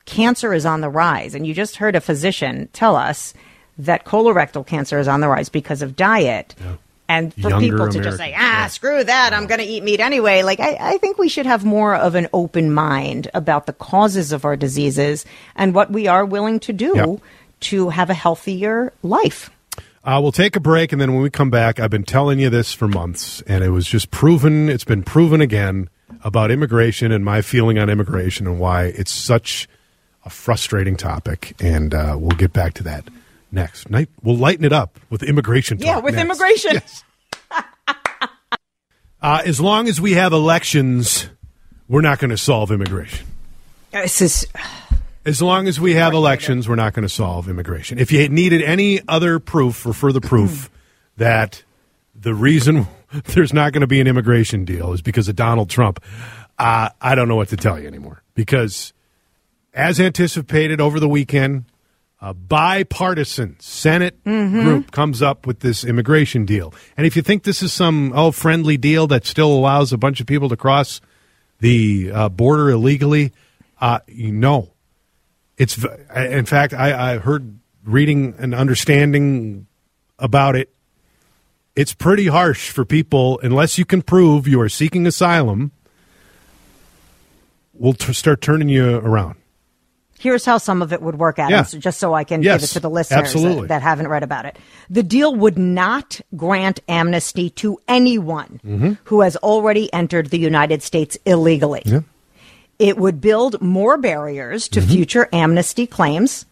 cancer 0.06 0.54
is 0.54 0.66
on 0.66 0.82
the 0.82 0.90
rise, 0.90 1.36
and 1.36 1.46
you 1.48 1.54
just 1.54 1.78
heard 1.78 1.96
a 1.96 2.02
physician 2.02 2.70
tell 2.74 2.96
us 2.96 3.34
that 3.78 4.06
colorectal 4.06 4.66
cancer 4.66 5.00
is 5.00 5.08
on 5.08 5.20
the 5.20 5.28
rise 5.28 5.50
because 5.50 5.82
of 5.82 5.96
diet. 5.96 6.56
And 7.08 7.34
for 7.34 7.50
Younger 7.50 7.70
people 7.72 7.90
to 7.90 8.02
just 8.02 8.18
say, 8.18 8.34
ah, 8.36 8.62
yeah. 8.62 8.68
screw 8.68 9.04
that, 9.04 9.32
I'm 9.34 9.46
going 9.46 9.60
to 9.60 9.66
eat 9.66 9.84
meat 9.84 10.00
anyway. 10.00 10.42
Like, 10.42 10.60
I, 10.60 10.76
I 10.80 10.98
think 10.98 11.18
we 11.20 11.30
should 11.30 11.46
have 11.46 11.64
more 11.64 11.94
of 11.96 12.16
an 12.16 12.28
open 12.34 12.74
mind 12.74 13.30
about 13.36 13.68
the 13.68 13.74
causes 13.74 14.32
of 14.32 14.44
our 14.44 14.56
diseases 14.56 15.24
and 15.56 15.76
what 15.76 15.92
we 15.92 16.08
are 16.08 16.26
willing 16.26 16.60
to 16.62 16.74
do 16.74 16.94
Yep. 16.96 17.20
to 17.62 17.90
have 17.90 18.10
a 18.10 18.16
healthier 18.16 18.92
life. 19.04 19.52
uh, 20.04 20.20
we'll 20.22 20.32
take 20.32 20.56
a 20.56 20.60
break 20.60 20.92
and 20.92 21.00
then 21.02 21.14
when 21.14 21.22
we 21.24 21.30
come 21.30 21.50
back 21.50 21.80
i've 21.80 21.90
been 21.90 22.04
telling 22.04 22.40
you 22.40 22.50
this 22.50 22.74
for 22.74 22.88
months 22.88 23.42
and 23.48 23.64
it 23.64 23.70
was 23.70 23.88
just 23.88 24.12
proven 24.12 24.70
it's 24.70 24.84
been 24.84 25.02
proven 25.04 25.42
again 25.42 25.90
about 26.24 26.52
immigration 26.52 27.12
and 27.12 27.24
my 27.26 27.42
feeling 27.42 27.78
on 27.80 27.90
immigration 27.90 28.46
and 28.48 28.60
why 28.60 28.86
it's 28.86 29.12
such 29.12 29.68
a 30.24 30.30
frustrating 30.30 30.96
topic 30.96 31.56
and 31.60 31.94
uh, 31.96 32.16
we'll 32.20 32.38
get 32.38 32.52
back 32.54 32.74
to 32.76 32.84
that 32.84 33.04
next 33.56 33.90
night 33.90 34.10
we'll 34.22 34.38
lighten 34.38 34.64
it 34.66 34.74
up 34.74 35.00
with 35.10 35.24
immigration 35.24 35.78
talk 35.80 35.86
Yeah, 35.88 35.98
with 36.00 36.14
next. 36.16 36.26
immigration. 36.26 36.74
Yes. 36.74 37.04
Uh, 39.22 39.42
as 39.44 39.60
long 39.60 39.88
as 39.88 40.00
we 40.00 40.12
have 40.12 40.34
elections, 40.34 41.30
we're 41.88 42.02
not 42.02 42.20
going 42.20 42.30
to 42.30 42.38
solve 42.38 42.70
immigration. 42.72 43.26
This 43.90 44.22
is 44.22 44.46
As 45.26 45.42
long 45.42 45.68
as 45.68 45.80
we 45.80 45.96
have 45.96 46.14
elections, 46.14 46.70
we're 46.70 46.76
not 46.76 46.94
going 46.94 47.02
to 47.04 47.10
solve 47.10 47.50
immigration. 47.50 47.98
If 47.98 48.12
you 48.12 48.30
needed 48.30 48.62
any 48.62 49.02
other 49.08 49.40
proof 49.40 49.84
or 49.84 49.94
further 49.94 50.20
proof 50.20 50.70
that 51.18 51.64
the 52.14 52.36
reason 52.36 52.86
there's 53.34 53.52
not 53.52 53.74
going 53.74 53.82
to 53.82 53.88
be 53.88 54.00
an 54.00 54.06
immigration 54.06 54.64
deal 54.64 54.94
is 54.94 55.02
because 55.02 55.28
of 55.28 55.36
Donald 55.36 55.72
Trump, 55.72 56.04
uh, 56.60 56.90
I 57.02 57.16
don't 57.16 57.28
know 57.28 57.36
what 57.38 57.48
to 57.50 57.58
tell 57.58 57.80
you 57.80 57.88
anymore. 57.88 58.22
Because 58.36 58.94
as 59.74 60.00
anticipated 60.00 60.80
over 60.80 61.00
the 61.00 61.10
weekend, 61.10 61.66
a 62.26 62.34
bipartisan 62.34 63.56
Senate 63.60 64.22
group 64.64 64.90
comes 64.90 65.22
up 65.22 65.46
with 65.46 65.60
this 65.60 65.84
immigration 65.86 66.44
deal. 66.44 66.74
And 66.98 67.06
if 67.06 67.16
you 67.16 67.22
think 67.22 67.44
this 67.44 67.62
is 67.62 67.72
some 67.72 68.14
oh 68.16 68.32
friendly 68.32 68.78
deal 68.78 69.06
that 69.08 69.28
still 69.28 69.52
allows 69.54 69.94
a 69.94 69.98
bunch 69.98 70.20
of 70.20 70.26
people 70.26 70.50
to 70.50 70.58
cross 70.58 71.02
the 71.60 72.10
uh, 72.12 72.30
border 72.30 72.72
illegally, 72.72 73.32
uh, 73.80 74.00
no. 74.08 74.74
It's 75.56 75.78
in 76.16 76.46
fact, 76.46 76.74
I, 76.74 77.14
I 77.14 77.18
heard 77.20 77.60
reading 77.84 78.34
and 78.40 78.56
understanding 78.56 79.68
about 80.18 80.56
it. 80.56 80.74
It's 81.76 81.94
pretty 81.94 82.26
harsh 82.26 82.72
for 82.72 82.86
people 82.86 83.40
unless 83.44 83.78
you 83.78 83.86
can 83.86 84.02
prove 84.02 84.48
you 84.48 84.60
are 84.62 84.70
seeking 84.70 85.06
asylum. 85.06 85.74
We'll 87.76 87.94
t- 87.94 88.14
start 88.14 88.42
turning 88.42 88.70
you 88.70 88.96
around. 88.96 89.36
Here's 90.26 90.44
how 90.44 90.58
some 90.58 90.82
of 90.82 90.92
it 90.92 91.02
would 91.04 91.20
work 91.20 91.38
out, 91.38 91.52
Yeah. 91.52 91.62
so 91.64 91.78
just 91.78 92.00
so 92.00 92.14
I 92.16 92.24
can 92.24 92.42
Yes, 92.42 92.62
give 92.62 92.70
it 92.70 92.74
to 92.74 92.80
the 92.80 92.90
listeners 92.90 93.32
that, 93.34 93.68
that 93.68 93.82
haven't 93.84 94.08
read 94.08 94.24
about 94.24 94.46
it. 94.46 94.58
The 94.90 95.04
deal 95.04 95.36
would 95.36 95.58
not 95.58 96.20
grant 96.36 96.80
amnesty 96.90 97.52
to 97.62 97.78
anyone 97.88 98.60
Mm-hmm. 98.66 98.94
who 99.04 99.22
has 99.22 99.36
already 99.38 99.92
entered 99.94 100.32
the 100.32 100.40
United 100.40 100.82
States 100.82 101.16
illegally. 101.26 101.84
It 102.80 102.98
would 102.98 103.22
build 103.22 103.62
more 103.62 103.98
barriers 103.98 104.68
Mm-hmm. 104.68 104.82
to 104.88 104.94
future 104.96 105.30
amnesty 105.32 105.86
claims. 105.88 106.46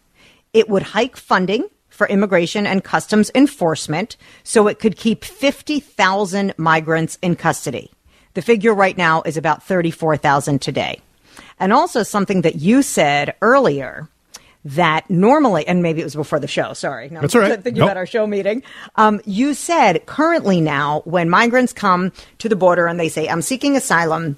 It 0.52 0.68
would 0.68 0.82
hike 0.94 1.16
funding 1.16 1.64
for 1.88 2.06
immigration 2.08 2.66
and 2.66 2.82
customs 2.84 3.30
enforcement 3.34 4.16
so 4.44 4.68
it 4.68 4.78
could 4.78 4.96
keep 4.96 5.24
50,000 5.24 6.54
migrants 6.56 7.18
in 7.22 7.34
custody. 7.36 7.90
The 8.34 8.42
figure 8.42 8.74
right 8.74 8.96
now 8.96 9.22
is 9.26 9.36
about 9.36 9.62
34,000 9.64 10.60
today. 10.60 11.00
And 11.60 11.72
also 11.72 12.02
something 12.02 12.42
that 12.42 12.56
you 12.56 12.82
said 12.82 13.34
earlier 13.42 14.08
that 14.66 15.08
normally, 15.10 15.66
and 15.68 15.82
maybe 15.82 16.00
it 16.00 16.04
was 16.04 16.14
before 16.14 16.40
the 16.40 16.48
show, 16.48 16.72
sorry. 16.72 17.10
No, 17.10 17.20
That's 17.20 17.34
all 17.34 17.42
right. 17.42 17.62
Thinking 17.62 17.80
Nope. 17.80 17.88
about 17.88 17.96
our 17.98 18.06
show 18.06 18.26
meeting. 18.26 18.62
Um, 18.96 19.20
you 19.26 19.52
said 19.54 20.06
currently 20.06 20.60
now, 20.60 21.02
when 21.04 21.28
migrants 21.28 21.72
come 21.72 22.12
to 22.38 22.48
the 22.48 22.56
border 22.56 22.86
and 22.86 22.98
they 22.98 23.08
say, 23.10 23.28
I'm 23.28 23.42
seeking 23.42 23.76
asylum, 23.76 24.36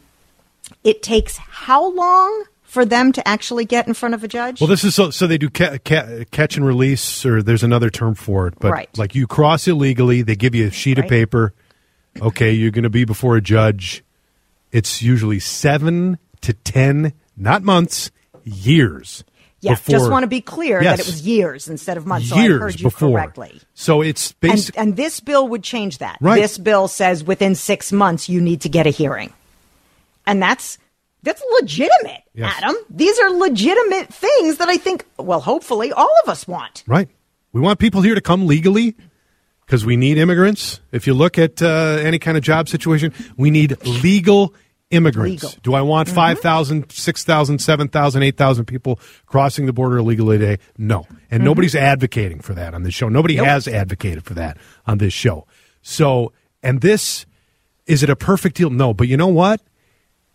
it 0.83 1.03
takes 1.03 1.37
how 1.37 1.91
long 1.93 2.45
for 2.65 2.85
them 2.85 3.13
to 3.13 3.27
actually 3.27 3.65
get 3.65 3.87
in 3.87 3.95
front 3.95 4.15
of 4.17 4.25
a 4.25 4.29
judge? 4.29 4.61
Well, 4.61 4.67
this 4.69 4.83
is 4.85 4.95
so, 4.97 5.11
so 5.11 5.27
they 5.29 5.39
do 5.39 5.49
ca- 5.49 5.79
ca- 5.85 6.25
catch 6.33 6.57
and 6.57 6.67
release, 6.67 7.25
or 7.25 7.41
there's 7.41 7.63
another 7.63 7.89
term 7.89 8.15
for 8.17 8.49
it. 8.49 8.55
But 8.59 8.73
Right. 8.73 8.99
like 8.99 9.15
you 9.15 9.27
cross 9.29 9.69
illegally, 9.69 10.23
they 10.23 10.35
give 10.35 10.55
you 10.57 10.67
a 10.67 10.71
sheet 10.73 10.99
Right. 10.99 11.05
of 11.05 11.09
paper. 11.09 11.55
Okay, 12.21 12.53
you're 12.53 12.73
going 12.73 12.83
to 12.83 12.91
be 12.91 13.05
before 13.05 13.37
a 13.37 13.41
judge. 13.41 14.03
It's 14.73 15.01
usually 15.03 15.39
seven 15.39 16.19
to 16.47 16.53
ten, 16.53 17.13
not 17.37 17.63
months, 17.63 18.11
years. 18.45 19.25
yeah, 19.61 19.73
before, 19.73 19.93
just 19.93 20.11
want 20.11 20.23
to 20.23 20.29
be 20.29 20.41
clear 20.41 20.83
Yes. 20.83 20.99
that 20.99 21.07
it 21.07 21.11
was 21.11 21.21
years 21.27 21.69
instead 21.69 21.97
of 21.97 22.07
months. 22.07 22.31
years 22.31 22.37
so 22.37 22.55
I 22.57 22.59
heard 22.59 22.81
you 22.81 22.85
before. 22.87 23.11
correctly. 23.13 23.61
So 23.75 24.03
it's 24.03 24.31
And, 24.31 24.41
basically 24.53 24.81
and 24.81 24.97
this 24.97 25.21
bill 25.21 25.49
would 25.49 25.63
change 25.63 25.99
that. 25.99 26.19
Right. 26.21 26.41
This 26.41 26.59
bill 26.59 26.89
says 26.89 27.25
within 27.25 27.55
six 27.55 27.93
months 27.93 28.29
you 28.29 28.41
need 28.41 28.61
to 28.63 28.69
get 28.69 28.87
a 28.87 28.91
hearing, 28.91 29.33
and 30.27 30.41
that's 30.43 30.79
that's 31.23 31.43
legitimate, 31.61 32.23
Yes. 32.35 32.55
Adam. 32.59 32.77
These 32.89 33.19
are 33.19 33.31
legitimate 33.31 34.15
things 34.15 34.59
that 34.59 34.69
I 34.69 34.77
think, 34.77 35.05
well, 35.19 35.41
hopefully, 35.41 35.91
all 35.93 36.11
of 36.23 36.29
us 36.29 36.47
want. 36.47 36.85
Right. 36.87 37.09
We 37.53 37.61
want 37.61 37.81
people 37.81 38.01
here 38.03 38.15
to 38.15 38.21
come 38.21 38.47
legally 38.47 38.95
because 39.65 39.85
we 39.85 39.97
need 39.97 40.19
immigrants. 40.19 40.79
If 40.93 41.09
you 41.09 41.15
look 41.15 41.37
at 41.39 41.61
uh, 41.61 41.67
any 42.01 42.21
kind 42.21 42.37
of 42.37 42.45
job 42.45 42.69
situation, 42.69 43.13
we 43.37 43.51
need 43.51 43.77
legal 43.85 44.55
immigrants. 44.91 45.43
Legal. 45.43 45.59
Do 45.63 45.75
I 45.75 45.83
want 45.83 46.09
mm-hmm. 46.09 46.17
5,000, 46.17 46.91
6,000, 46.91 47.59
7,000, 47.59 48.23
8,000 48.23 48.65
people 48.65 49.01
crossing 49.27 49.67
the 49.67 49.73
border 49.73 49.99
illegally 49.99 50.39
today? 50.39 50.63
No. 50.79 51.07
And 51.31 51.41
mm-hmm. 51.41 51.45
nobody's 51.45 51.75
advocating 51.75 52.41
for 52.41 52.55
that 52.55 52.75
on 52.75 52.83
this 52.83 52.95
show. 52.95 53.09
Nobody 53.09 53.37
has 53.37 53.67
advocated 53.69 54.25
for 54.25 54.35
that 54.35 54.59
on 54.87 54.99
this 54.99 55.13
show. 55.13 55.47
So, 55.83 56.33
and 56.63 56.81
this, 56.81 57.27
is 57.87 58.03
it 58.03 58.11
a 58.11 58.17
perfect 58.17 58.57
deal? 58.57 58.71
No. 58.71 58.95
But 58.95 59.09
you 59.09 59.17
know 59.17 59.29
what? 59.29 59.61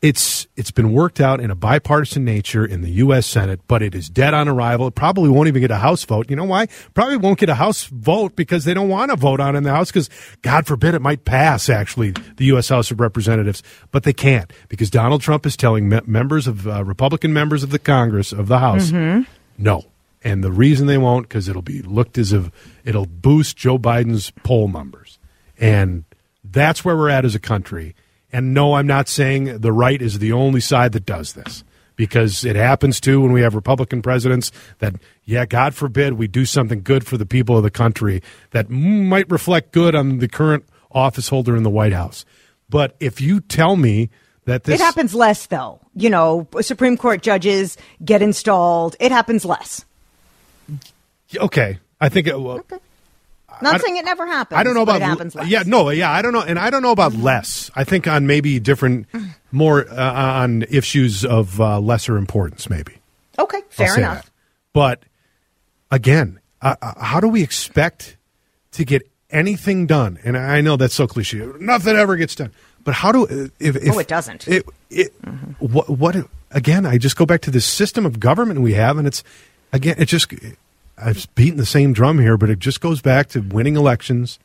It's 0.01 0.47
it's 0.55 0.71
been 0.71 0.93
worked 0.93 1.21
out 1.21 1.39
in 1.39 1.51
a 1.51 1.55
bipartisan 1.55 2.25
nature 2.25 2.65
in 2.65 2.81
the 2.81 2.89
U.S. 2.91 3.27
Senate, 3.27 3.59
but 3.67 3.83
it 3.83 3.93
is 3.93 4.09
dead 4.09 4.33
on 4.33 4.47
arrival. 4.47 4.87
It 4.87 4.95
probably 4.95 5.29
won't 5.29 5.47
even 5.47 5.61
get 5.61 5.69
a 5.69 5.77
House 5.77 6.03
vote. 6.05 6.29
You 6.29 6.35
know 6.35 6.43
why? 6.43 6.67
Probably 6.95 7.17
won't 7.17 7.37
get 7.37 7.49
a 7.49 7.55
House 7.55 7.83
vote 7.85 8.35
because 8.35 8.65
they 8.65 8.73
don't 8.73 8.89
want 8.89 9.11
to 9.11 9.17
vote 9.17 9.39
on 9.39 9.53
it 9.55 9.59
in 9.59 9.63
the 9.63 9.69
House 9.71 9.89
because, 9.91 10.09
God 10.41 10.65
forbid, 10.65 10.95
it 10.95 11.01
might 11.01 11.23
pass, 11.23 11.69
actually, 11.69 12.11
the 12.37 12.45
U.S. 12.45 12.69
House 12.69 12.89
of 12.89 12.99
Representatives. 12.99 13.61
But 13.91 14.01
they 14.03 14.13
can't 14.13 14.51
because 14.69 14.89
Donald 14.89 15.21
Trump 15.21 15.45
is 15.45 15.55
telling 15.55 15.87
me- 15.87 16.01
members 16.07 16.47
of, 16.47 16.67
uh, 16.67 16.83
Republican 16.83 17.31
members 17.31 17.61
of 17.61 17.69
the 17.69 17.79
Congress, 17.79 18.31
of 18.31 18.47
the 18.47 18.57
House, 18.59 18.91
no. 19.57 19.85
And 20.23 20.43
the 20.43 20.51
reason 20.51 20.87
they 20.87 20.97
won't, 20.99 21.27
because 21.29 21.47
it'll 21.47 21.61
be 21.61 21.81
looked 21.83 22.17
as 22.17 22.33
if 22.33 22.49
it'll 22.85 23.05
boost 23.07 23.55
Joe 23.57 23.77
Biden's 23.77 24.31
poll 24.43 24.67
numbers. 24.67 25.19
And 25.59 26.05
that's 26.43 26.83
where 26.83 26.95
we're 26.97 27.09
at 27.09 27.23
as 27.25 27.35
a 27.35 27.39
country. 27.39 27.95
And 28.33 28.53
no, 28.53 28.75
I'm 28.75 28.87
not 28.87 29.07
saying 29.07 29.59
the 29.59 29.71
right 29.71 30.01
is 30.01 30.19
the 30.19 30.31
only 30.31 30.61
side 30.61 30.93
that 30.93 31.05
does 31.05 31.33
this 31.33 31.63
because 31.95 32.45
it 32.45 32.55
happens 32.55 32.99
too 32.99 33.21
when 33.21 33.31
we 33.31 33.41
have 33.41 33.53
Republican 33.53 34.01
presidents 34.01 34.51
that, 34.79 34.95
yeah, 35.25 35.45
God 35.45 35.75
forbid 35.75 36.13
we 36.13 36.27
do 36.27 36.45
something 36.45 36.81
good 36.81 37.05
for 37.05 37.17
the 37.17 37.25
people 37.25 37.57
of 37.57 37.63
the 37.63 37.71
country 37.71 38.23
that 38.51 38.69
might 38.69 39.29
reflect 39.29 39.71
good 39.71 39.95
on 39.95 40.19
the 40.19 40.27
current 40.27 40.65
office 40.91 41.29
holder 41.29 41.55
in 41.55 41.63
the 41.63 41.69
White 41.69 41.93
House. 41.93 42.25
But 42.69 42.95
if 42.99 43.19
you 43.19 43.41
tell 43.41 43.75
me 43.75 44.09
that 44.45 44.63
this 44.63 44.79
It 44.79 44.83
happens 44.83 45.13
less, 45.13 45.45
though. 45.47 45.79
You 45.95 46.09
know, 46.09 46.47
Supreme 46.61 46.97
Court 46.97 47.21
judges 47.21 47.77
get 48.03 48.21
installed. 48.21 48.95
It 48.99 49.11
happens 49.11 49.45
less. 49.45 49.85
okay, 51.35 51.79
I 51.99 52.09
think 52.09 52.27
it, 52.27 52.39
well, 52.39 52.63
Not 53.61 53.75
I- 53.75 53.77
saying 53.79 53.97
it 53.97 54.05
never 54.05 54.25
happens. 54.27 54.57
I 54.59 54.63
don't 54.63 54.73
know 54.73 54.81
about 54.83 54.97
it 55.01 55.05
happens 55.05 55.35
less. 55.35 55.47
yeah 55.47 55.63
no 55.65 55.89
yeah 55.89 56.11
I 56.11 56.21
don't 56.21 56.33
know 56.33 56.41
and 56.41 56.57
I 56.59 56.69
don't 56.69 56.81
know 56.81 56.91
about 56.91 57.13
less 57.13 57.69
I 57.75 57.83
think 57.83 58.07
on 58.07 58.27
maybe 58.27 58.59
different 58.59 59.07
more 59.51 59.87
uh, 59.89 60.13
on 60.41 60.63
issues 60.63 61.23
of 61.25 61.59
uh, 61.61 61.79
lesser 61.79 62.17
importance 62.17 62.69
maybe 62.69 62.93
Okay, 63.39 63.61
fair 63.69 63.97
enough. 63.97 64.25
that. 64.25 64.31
but 64.73 65.03
again 65.89 66.39
uh, 66.61 66.75
uh, 66.81 67.03
how 67.03 67.19
do 67.19 67.27
we 67.27 67.41
expect 67.43 68.17
to 68.71 68.85
get 68.85 69.07
anything 69.29 69.87
done 69.87 70.19
and 70.23 70.37
I 70.37 70.61
know 70.61 70.75
that's 70.77 70.93
so 70.93 71.07
cliche 71.07 71.45
nothing 71.59 71.95
ever 71.95 72.15
gets 72.17 72.35
done 72.35 72.51
but 72.83 72.93
how 72.95 73.11
do 73.11 73.23
uh, 73.27 73.47
if, 73.59 73.75
if 73.77 73.93
Oh, 73.93 73.99
it 73.99 74.07
doesn't. 74.07 74.47
it, 74.47 74.65
it 74.89 75.13
what 75.59 75.89
what 75.89 76.15
again 76.51 76.85
I 76.85 76.97
just 76.97 77.15
go 77.15 77.25
back 77.25 77.41
to 77.41 77.51
the 77.51 77.61
system 77.61 78.05
of 78.05 78.19
government 78.19 78.61
we 78.61 78.73
have 78.73 78.97
and 78.97 79.07
it's 79.07 79.23
again 79.71 79.95
it 79.97 80.05
just 80.05 80.27
I've 80.97 81.33
beaten 81.35 81.57
the 81.57 81.65
same 81.65 81.93
drum 81.93 82.19
here 82.19 82.37
but 82.37 82.49
it 82.49 82.59
just 82.59 82.81
goes 82.81 83.01
back 83.01 83.29
to 83.29 83.41
winning 83.41 83.75
elections 83.75 84.39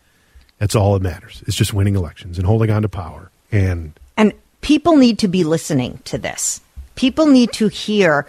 that's 0.59 0.75
all 0.75 0.95
that 0.95 1.03
matters 1.03 1.43
it's 1.47 1.57
just 1.57 1.75
winning 1.75 1.97
elections 1.97 2.39
and 2.39 2.47
holding 2.47 2.71
on 2.71 2.83
to 2.83 2.89
power 2.89 3.31
and 3.53 3.93
And 4.17 4.33
people 4.61 4.97
need 4.97 5.19
to 5.21 5.29
be 5.29 5.45
listening 5.45 6.01
to 6.05 6.19
this. 6.19 6.61
People 6.95 7.27
need 7.27 7.53
to 7.53 7.69
hear 7.69 8.27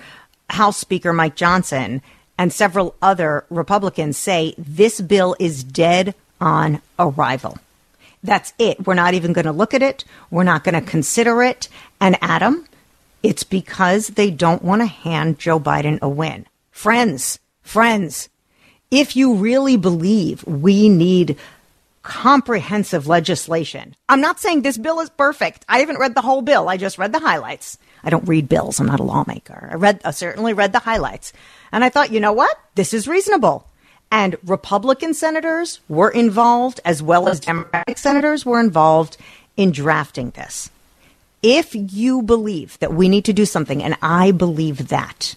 House 0.49 0.77
Speaker 0.77 1.13
Mike 1.13 1.35
Johnson 1.35 2.01
and 2.37 2.53
several 2.53 2.95
other 3.01 3.45
Republicans 3.49 4.17
say 4.17 4.53
this 4.57 5.01
bill 5.01 5.35
is 5.39 5.63
dead 5.63 6.13
on 6.39 6.81
arrival. 6.99 7.57
That's 8.23 8.53
it. 8.59 8.85
We're 8.85 8.93
not 8.93 9.13
even 9.13 9.33
going 9.33 9.45
to 9.45 9.51
look 9.51 9.73
at 9.73 9.81
it. 9.81 10.03
We're 10.29 10.43
not 10.43 10.63
going 10.63 10.75
to 10.75 10.81
consider 10.81 11.41
it. 11.41 11.69
And 11.99 12.17
Adam, 12.21 12.67
it's 13.23 13.43
because 13.43 14.09
they 14.09 14.29
don't 14.29 14.63
want 14.63 14.81
to 14.81 14.85
hand 14.87 15.39
Joe 15.39 15.59
Biden 15.59 15.99
a 16.01 16.09
win. 16.09 16.45
Friends, 16.71 17.39
friends, 17.67 18.29
if 18.89 19.15
you 19.15 19.35
really 19.35 19.77
believe 19.77 20.45
we 20.45 20.89
need 20.89 21.37
comprehensive 22.07 23.05
legislation. 23.05 23.93
I'm 24.07 24.21
not 24.21 24.39
saying 24.39 24.61
this 24.61 24.77
bill 24.77 25.01
is 25.01 25.09
perfect. 25.09 25.65
I 25.67 25.79
haven't 25.79 25.99
read 25.99 26.15
the 26.15 26.21
whole 26.21 26.41
bill. 26.41 26.69
I 26.69 26.77
just 26.77 26.97
read 26.97 27.11
the 27.11 27.19
highlights. 27.19 27.77
I 28.01 28.09
don't 28.09 28.27
read 28.29 28.47
bills. 28.47 28.79
I'm 28.79 28.87
not 28.87 29.01
a 29.01 29.03
lawmaker. 29.03 29.67
I 29.69 29.75
read, 29.75 29.99
I 30.05 30.11
certainly 30.11 30.53
read 30.53 30.71
the 30.71 30.79
highlights. 30.79 31.33
And 31.73 31.83
I 31.83 31.89
thought, 31.89 32.13
you 32.13 32.21
know 32.21 32.31
what? 32.31 32.57
This 32.75 32.93
is 32.93 33.09
reasonable. 33.09 33.67
And 34.09 34.37
Republican 34.45 35.13
senators 35.13 35.81
were 35.89 36.09
involved 36.09 36.79
as 36.85 37.03
well 37.03 37.27
as 37.27 37.41
Democratic 37.41 37.97
senators 37.97 38.45
were 38.45 38.61
involved 38.61 39.17
in 39.57 39.71
drafting 39.71 40.29
this. 40.29 40.69
If 41.43 41.75
you 41.75 42.21
believe 42.21 42.79
that 42.79 42.93
we 42.93 43.09
need 43.09 43.25
to 43.25 43.33
do 43.33 43.45
something, 43.45 43.83
and 43.83 43.97
I 44.01 44.31
believe 44.31 44.87
that, 44.87 45.35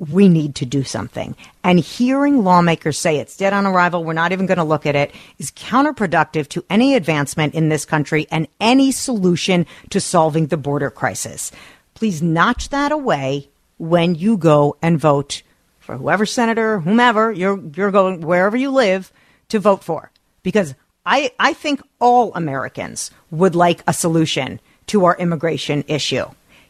we 0.00 0.28
need 0.30 0.54
to 0.56 0.66
do 0.66 0.82
something. 0.82 1.36
And 1.62 1.78
hearing 1.78 2.42
lawmakers 2.42 2.98
say 2.98 3.18
it's 3.18 3.36
dead 3.36 3.52
on 3.52 3.66
arrival, 3.66 4.02
we're 4.02 4.14
not 4.14 4.32
even 4.32 4.46
going 4.46 4.58
to 4.58 4.64
look 4.64 4.86
at 4.86 4.96
it, 4.96 5.12
is 5.38 5.50
counterproductive 5.52 6.48
to 6.48 6.64
any 6.70 6.94
advancement 6.94 7.54
in 7.54 7.68
this 7.68 7.84
country 7.84 8.26
and 8.30 8.48
any 8.60 8.90
solution 8.92 9.66
to 9.90 10.00
solving 10.00 10.46
the 10.46 10.56
border 10.56 10.90
crisis. 10.90 11.52
Please 11.94 12.22
notch 12.22 12.70
that 12.70 12.92
away 12.92 13.48
when 13.78 14.14
you 14.14 14.38
go 14.38 14.76
and 14.80 14.98
vote 14.98 15.42
for 15.80 15.96
whoever 15.96 16.24
senator, 16.24 16.80
whomever 16.80 17.30
you're 17.30 17.60
you're 17.74 17.90
going 17.90 18.22
wherever 18.22 18.56
you 18.56 18.70
live 18.70 19.12
to 19.48 19.58
vote 19.58 19.84
for. 19.84 20.10
Because 20.42 20.74
I 21.04 21.32
I 21.38 21.52
think 21.52 21.82
all 21.98 22.32
Americans 22.34 23.10
would 23.30 23.54
like 23.54 23.82
a 23.86 23.92
solution 23.92 24.60
to 24.86 25.04
our 25.04 25.16
immigration 25.18 25.84
issue. 25.88 26.24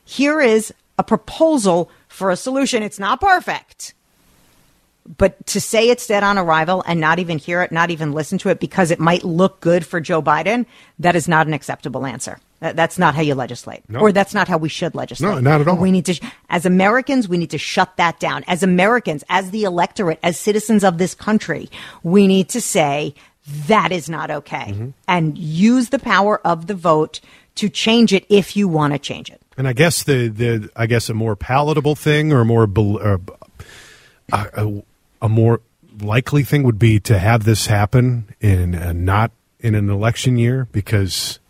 Here 0.04 0.40
is 0.40 0.74
a 0.98 1.04
proposal 1.04 1.90
for 2.20 2.30
a 2.30 2.36
solution. 2.36 2.82
It's 2.82 2.98
not 2.98 3.18
perfect. 3.18 3.94
But 5.16 5.44
to 5.46 5.60
say 5.60 5.88
it's 5.88 6.06
dead 6.06 6.22
on 6.22 6.36
arrival 6.36 6.84
and 6.86 7.00
not 7.00 7.18
even 7.18 7.38
hear 7.38 7.62
it, 7.62 7.72
not 7.72 7.90
even 7.90 8.12
listen 8.12 8.36
to 8.38 8.50
it 8.50 8.60
because 8.60 8.90
it 8.90 9.00
might 9.00 9.24
look 9.24 9.60
good 9.60 9.86
for 9.86 10.00
Joe 10.00 10.20
Biden, 10.20 10.66
that 10.98 11.16
is 11.16 11.26
not 11.26 11.46
an 11.46 11.54
acceptable 11.54 12.04
answer. 12.04 12.38
That's 12.60 12.98
not 12.98 13.14
how 13.14 13.22
you 13.22 13.34
legislate. 13.34 13.82
No. 13.88 14.00
Or 14.00 14.12
that's 14.12 14.34
not 14.34 14.46
how 14.46 14.58
we 14.58 14.68
should 14.68 14.94
legislate. 14.94 15.32
No, 15.36 15.40
not 15.40 15.62
at 15.62 15.68
all. 15.68 15.78
We 15.78 15.90
need 15.90 16.04
to, 16.04 16.20
as 16.50 16.66
Americans, 16.66 17.26
we 17.26 17.38
need 17.38 17.50
to 17.52 17.58
shut 17.58 17.96
that 17.96 18.20
down. 18.20 18.44
As 18.46 18.62
Americans, 18.62 19.24
as 19.30 19.50
the 19.50 19.64
electorate, 19.64 20.20
as 20.22 20.38
citizens 20.38 20.84
of 20.84 20.98
this 20.98 21.14
country, 21.14 21.70
we 22.02 22.26
need 22.26 22.50
to 22.50 22.60
say 22.60 23.14
that 23.66 23.90
is 23.92 24.10
not 24.10 24.30
okay 24.30 24.66
Mm-hmm. 24.68 24.90
and 25.08 25.38
use 25.38 25.88
the 25.88 25.98
power 25.98 26.38
of 26.46 26.66
the 26.66 26.74
vote 26.74 27.20
to 27.54 27.70
change 27.70 28.12
it 28.12 28.26
if 28.28 28.54
you 28.56 28.68
want 28.68 28.92
to 28.92 28.98
change 28.98 29.30
it. 29.30 29.39
And 29.60 29.68
I 29.68 29.74
guess 29.74 30.04
the, 30.04 30.28
the 30.28 30.70
I 30.74 30.86
guess 30.86 31.10
a 31.10 31.14
more 31.14 31.36
palatable 31.36 31.94
thing 31.94 32.32
or 32.32 32.40
a 32.40 32.44
more 32.46 32.62
or 32.62 33.20
a, 34.32 34.46
a, 34.56 34.82
a 35.20 35.28
more 35.28 35.60
likely 36.00 36.44
thing 36.44 36.62
would 36.62 36.78
be 36.78 36.98
to 37.00 37.18
have 37.18 37.44
this 37.44 37.66
happen 37.66 38.34
in 38.40 38.74
uh, 38.74 38.94
not 38.94 39.32
in 39.58 39.74
an 39.74 39.90
election 39.90 40.38
year 40.38 40.66
because 40.72 41.40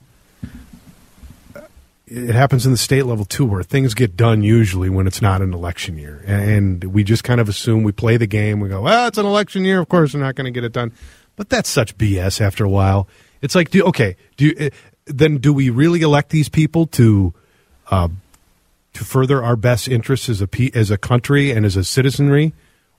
uh, 1.55 1.61
it 2.09 2.35
happens 2.35 2.67
in 2.67 2.73
the 2.73 2.79
state 2.79 3.07
level 3.07 3.25
too, 3.25 3.45
where 3.45 3.63
things 3.63 3.95
get 3.95 4.17
done 4.17 4.43
usually 4.43 4.91
when 4.91 5.07
it's 5.07 5.23
not 5.23 5.41
an 5.41 5.55
election 5.55 5.97
year, 5.97 6.25
and 6.27 6.83
we 6.83 7.05
just 7.05 7.23
kind 7.23 7.41
of 7.41 7.49
assume 7.49 7.85
we 7.85 7.93
play 7.93 8.17
the 8.17 8.27
game. 8.27 8.59
We 8.59 8.71
go, 8.71 8.83
well, 8.83 9.07
it's 9.07 9.19
an 9.19 9.27
election 9.27 9.65
year, 9.65 9.79
of 9.79 9.89
course 9.89 10.15
we're 10.15 10.21
not 10.21 10.35
going 10.35 10.47
to 10.47 10.51
get 10.51 10.65
it 10.65 10.73
done. 10.73 10.91
But 11.37 11.49
that's 11.49 11.69
such 11.69 11.97
BS. 11.97 12.41
After 12.41 12.65
a 12.65 12.69
while, 12.69 13.07
it's 13.41 13.55
like, 13.55 13.71
do 13.71 13.85
okay, 13.85 14.17
do 14.37 14.47
you, 14.47 14.55
eh, 14.59 14.71
then 15.07 15.39
do 15.39 15.53
we 15.53 15.71
really 15.71 16.01
elect 16.01 16.31
these 16.31 16.49
people 16.49 16.89
to 16.89 17.35
uh, 17.91 18.09
to 18.95 19.05
further 19.05 19.43
our 19.43 19.57
best 19.57 19.89
interests 19.89 20.29
as 20.29 20.41
a 20.41 20.49
as 20.75 20.91
a 20.91 20.99
country 20.99 21.51
and 21.51 21.67
as 21.67 21.77
a 21.77 21.85
citizenry, 21.85 22.53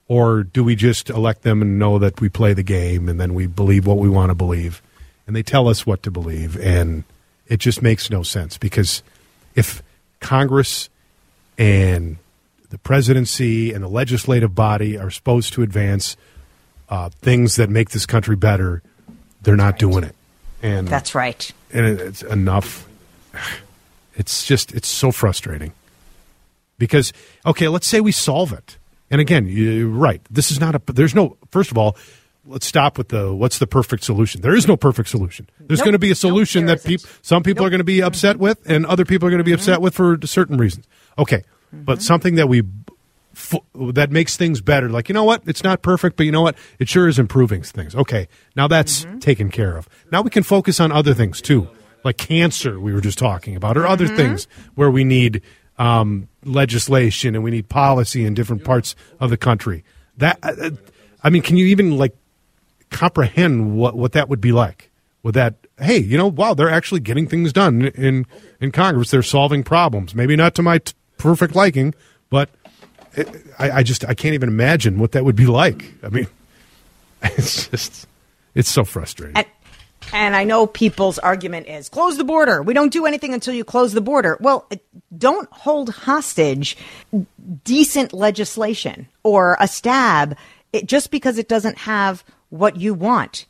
or 0.07 0.43
do 0.43 0.63
we 0.63 0.75
just 0.75 1.09
elect 1.09 1.41
them 1.41 1.61
and 1.61 1.79
know 1.79 1.97
that 1.97 2.21
we 2.21 2.29
play 2.29 2.53
the 2.53 2.63
game 2.63 3.09
and 3.09 3.19
then 3.19 3.33
we 3.33 3.47
believe 3.47 3.87
what 3.87 3.97
we 3.97 4.09
want 4.09 4.29
to 4.29 4.35
believe, 4.35 4.81
and 5.25 5.35
they 5.35 5.43
tell 5.43 5.67
us 5.67 5.85
what 5.85 6.03
to 6.03 6.11
believe 6.11 6.59
and 6.59 7.03
it 7.51 7.59
just 7.59 7.81
makes 7.81 8.09
no 8.09 8.23
sense 8.23 8.57
because 8.57 9.03
if 9.55 9.83
Congress 10.21 10.87
and 11.57 12.15
the 12.69 12.77
presidency 12.77 13.73
and 13.73 13.83
the 13.83 13.89
legislative 13.89 14.55
body 14.55 14.97
are 14.97 15.11
supposed 15.11 15.51
to 15.53 15.61
advance 15.61 16.15
uh, 16.87 17.09
things 17.21 17.57
that 17.57 17.69
make 17.69 17.89
this 17.89 18.05
country 18.05 18.37
better, 18.37 18.81
they're 19.41 19.57
not 19.57 19.73
right. 19.73 19.79
doing 19.79 20.03
it. 20.05 20.15
And 20.63 20.87
that's 20.87 21.13
right. 21.13 21.51
And 21.73 21.99
it's 21.99 22.23
enough. 22.23 22.87
It's 24.15 24.45
just 24.45 24.73
it's 24.73 24.87
so 24.87 25.11
frustrating 25.11 25.73
because 26.77 27.13
okay, 27.45 27.67
let's 27.67 27.87
say 27.87 28.01
we 28.01 28.11
solve 28.11 28.51
it. 28.53 28.77
And 29.09 29.19
again, 29.19 29.45
you're 29.45 29.87
right. 29.87 30.21
This 30.29 30.51
is 30.51 30.59
not 30.59 30.75
a. 30.75 30.81
There's 30.91 31.13
no. 31.13 31.37
First 31.51 31.71
of 31.71 31.77
all, 31.77 31.97
let's 32.45 32.65
stop 32.65 32.97
with 32.97 33.09
the 33.09 33.33
what's 33.33 33.59
the 33.59 33.67
perfect 33.67 34.03
solution. 34.03 34.41
There 34.41 34.55
is 34.55 34.67
no 34.67 34.77
perfect 34.77 35.09
solution. 35.09 35.49
There's 35.59 35.79
nope. 35.79 35.85
going 35.85 35.93
to 35.93 35.99
be 35.99 36.11
a 36.11 36.15
solution 36.15 36.65
nope, 36.65 36.79
that 36.79 36.87
people 36.87 37.09
some 37.21 37.43
people 37.43 37.63
nope. 37.63 37.67
are 37.67 37.71
going 37.71 37.79
to 37.79 37.85
be 37.85 38.01
upset 38.01 38.35
mm-hmm. 38.35 38.43
with 38.45 38.69
and 38.69 38.85
other 38.85 39.05
people 39.05 39.27
are 39.27 39.31
going 39.31 39.39
to 39.39 39.43
be 39.45 39.53
upset 39.53 39.75
mm-hmm. 39.75 39.83
with 39.83 39.95
for 39.95 40.17
certain 40.25 40.57
reasons. 40.57 40.87
Okay. 41.17 41.43
Mm-hmm. 41.73 41.83
But 41.83 42.01
something 42.01 42.35
that 42.35 42.47
we 42.47 42.63
that 43.93 44.11
makes 44.11 44.35
things 44.35 44.59
better 44.59 44.89
like 44.89 45.07
you 45.07 45.13
know 45.13 45.23
what 45.23 45.41
it's 45.45 45.63
not 45.63 45.81
perfect 45.81 46.17
but 46.17 46.25
you 46.25 46.31
know 46.33 46.41
what 46.41 46.55
it 46.79 46.89
sure 46.89 47.07
is 47.07 47.17
improving 47.17 47.63
things 47.63 47.95
okay 47.95 48.27
now 48.57 48.67
that's 48.67 49.05
mm-hmm. 49.05 49.19
taken 49.19 49.49
care 49.49 49.77
of 49.77 49.87
now 50.11 50.21
we 50.21 50.29
can 50.29 50.43
focus 50.43 50.81
on 50.81 50.91
other 50.91 51.13
things 51.13 51.41
too 51.41 51.69
like 52.03 52.17
cancer 52.17 52.79
we 52.79 52.93
were 52.93 53.01
just 53.01 53.17
talking 53.17 53.55
about 53.55 53.77
or 53.77 53.85
other 53.85 54.05
mm-hmm. 54.05 54.15
things 54.15 54.47
where 54.75 54.91
we 54.91 55.03
need 55.03 55.41
um, 55.77 56.27
legislation 56.43 57.35
and 57.35 57.43
we 57.43 57.51
need 57.51 57.69
policy 57.69 58.25
in 58.25 58.33
different 58.33 58.63
parts 58.63 58.95
of 59.19 59.29
the 59.29 59.37
country 59.37 59.83
that 60.17 60.37
uh, 60.43 60.69
i 61.23 61.29
mean 61.29 61.41
can 61.41 61.57
you 61.57 61.65
even 61.67 61.97
like 61.97 62.15
comprehend 62.91 63.75
what, 63.75 63.95
what 63.95 64.11
that 64.11 64.29
would 64.29 64.41
be 64.41 64.51
like. 64.51 64.89
With 65.23 65.35
that, 65.35 65.55
hey, 65.79 65.97
you 65.99 66.17
know, 66.17 66.27
wow, 66.27 66.55
they're 66.55 66.69
actually 66.69 66.99
getting 66.99 67.27
things 67.27 67.53
done 67.53 67.83
in 67.89 68.25
in 68.59 68.71
Congress. 68.71 69.11
They're 69.11 69.21
solving 69.21 69.63
problems. 69.63 70.15
Maybe 70.15 70.35
not 70.35 70.55
to 70.55 70.63
my 70.63 70.79
t- 70.79 70.93
perfect 71.19 71.53
liking, 71.55 71.93
but 72.31 72.49
it, 73.13 73.29
I, 73.59 73.71
I 73.71 73.83
just 73.83 74.03
I 74.05 74.15
can't 74.15 74.33
even 74.33 74.49
imagine 74.49 74.97
what 74.97 75.11
that 75.11 75.23
would 75.23 75.35
be 75.35 75.45
like. 75.45 75.93
I 76.01 76.09
mean, 76.09 76.25
it's 77.21 77.67
just 77.67 78.07
it's 78.55 78.69
so 78.69 78.83
frustrating. 78.83 79.37
And, 79.37 79.45
and 80.13 80.35
I 80.35 80.43
know 80.43 80.67
people's 80.67 81.19
argument 81.19 81.67
is 81.67 81.89
close 81.89 82.17
the 82.17 82.23
border. 82.23 82.61
We 82.61 82.73
don't 82.73 82.91
do 82.91 83.05
anything 83.05 83.33
until 83.33 83.53
you 83.53 83.63
close 83.63 83.93
the 83.93 84.01
border. 84.01 84.37
Well, 84.39 84.67
uh, 84.71 84.77
don't 85.17 85.49
hold 85.51 85.89
hostage 85.89 86.77
decent 87.63 88.13
legislation 88.13 89.07
or 89.23 89.57
a 89.59 89.67
stab 89.67 90.37
it, 90.73 90.85
just 90.85 91.11
because 91.11 91.37
it 91.37 91.47
doesn't 91.47 91.79
have 91.79 92.23
what 92.49 92.77
you 92.77 92.93
want. 92.93 93.45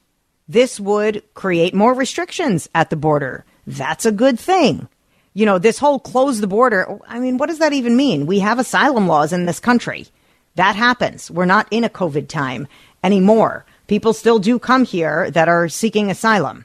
This 0.48 0.80
would 0.80 1.24
create 1.34 1.74
more 1.74 1.94
restrictions 1.94 2.70
at 2.76 2.90
the 2.90 2.96
border. 2.96 3.46
That's 3.66 4.06
a 4.06 4.12
good 4.12 4.40
thing. 4.40 4.88
You 5.34 5.46
know, 5.46 5.60
this 5.60 5.80
whole 5.80 6.00
close 6.00 6.42
the 6.42 6.48
border, 6.48 7.00
I 7.08 7.20
mean, 7.20 7.38
what 7.38 7.48
does 7.48 7.60
that 7.60 7.74
even 7.74 7.96
mean? 7.96 8.26
We 8.26 8.40
have 8.40 8.60
asylum 8.60 9.08
laws 9.08 9.32
in 9.32 9.46
this 9.46 9.60
country. 9.62 10.08
That 10.56 10.76
happens. 10.76 11.32
We're 11.32 11.46
not 11.46 11.68
in 11.72 11.86
a 11.86 11.90
COVID 11.90 12.28
time 12.28 12.68
anymore. 13.04 13.66
People 13.92 14.14
still 14.14 14.40
do 14.40 14.58
come 14.58 14.86
here 14.86 15.30
that 15.32 15.50
are 15.50 15.68
seeking 15.68 16.10
asylum. 16.10 16.64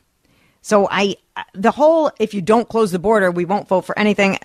So 0.63 0.87
I, 0.89 1.17
the 1.55 1.73
whole, 1.73 2.13
if 2.21 2.35
you 2.35 2.41
don't 2.41 2.69
close 2.69 2.93
the 2.93 3.01
border, 3.01 3.33
we 3.33 3.45
won't 3.45 3.67
vote 3.67 3.81
for 3.81 3.99
anything. 3.99 4.39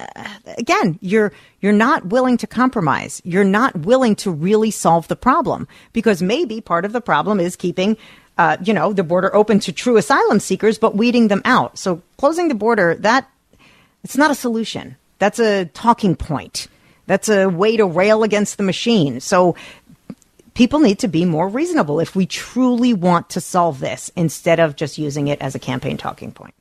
Again, 0.58 0.98
you're, 1.00 1.32
you're 1.60 1.74
not 1.74 2.08
willing 2.08 2.38
to 2.38 2.48
compromise. 2.48 3.22
You're 3.24 3.44
not 3.44 3.76
willing 3.76 4.16
to 4.16 4.32
really 4.32 4.72
solve 4.72 5.08
the 5.10 5.16
problem 5.16 5.68
because 5.94 6.24
maybe 6.24 6.60
part 6.60 6.84
of 6.84 6.92
the 6.92 7.02
problem 7.02 7.40
is 7.40 7.56
keeping, 7.56 7.98
uh, 8.40 8.58
you 8.64 8.74
know, 8.74 8.94
the 8.94 9.04
border 9.04 9.30
open 9.36 9.60
to 9.60 9.72
true 9.72 9.98
asylum 9.98 10.40
seekers, 10.40 10.80
but 10.80 10.96
weeding 10.96 11.28
them 11.28 11.44
out. 11.46 11.78
So 11.78 12.02
closing 12.18 12.48
the 12.48 12.56
border, 12.56 12.96
that, 12.96 13.30
it's 14.04 14.18
not 14.18 14.32
a 14.32 14.36
solution. 14.36 14.96
That's 15.20 15.38
a 15.38 15.66
talking 15.66 16.16
point. 16.16 16.68
That's 17.06 17.30
a 17.30 17.48
way 17.48 17.78
to 17.78 17.86
rail 17.86 18.24
against 18.24 18.58
the 18.58 18.64
machine. 18.64 19.20
So 19.20 19.56
people 20.62 20.80
need 20.80 21.00
to 21.00 21.08
be 21.08 21.26
more 21.26 21.50
reasonable 21.50 22.00
if 22.00 22.16
we 22.16 22.28
truly 22.28 22.94
want 22.94 23.32
to 23.32 23.42
solve 23.42 23.80
this 23.80 24.12
instead 24.16 24.60
of 24.60 24.76
just 24.76 25.00
using 25.00 25.28
it 25.28 25.42
as 25.42 25.56
a 25.56 25.60
campaign 25.60 25.98
talking 25.98 26.32
point. 26.32 26.54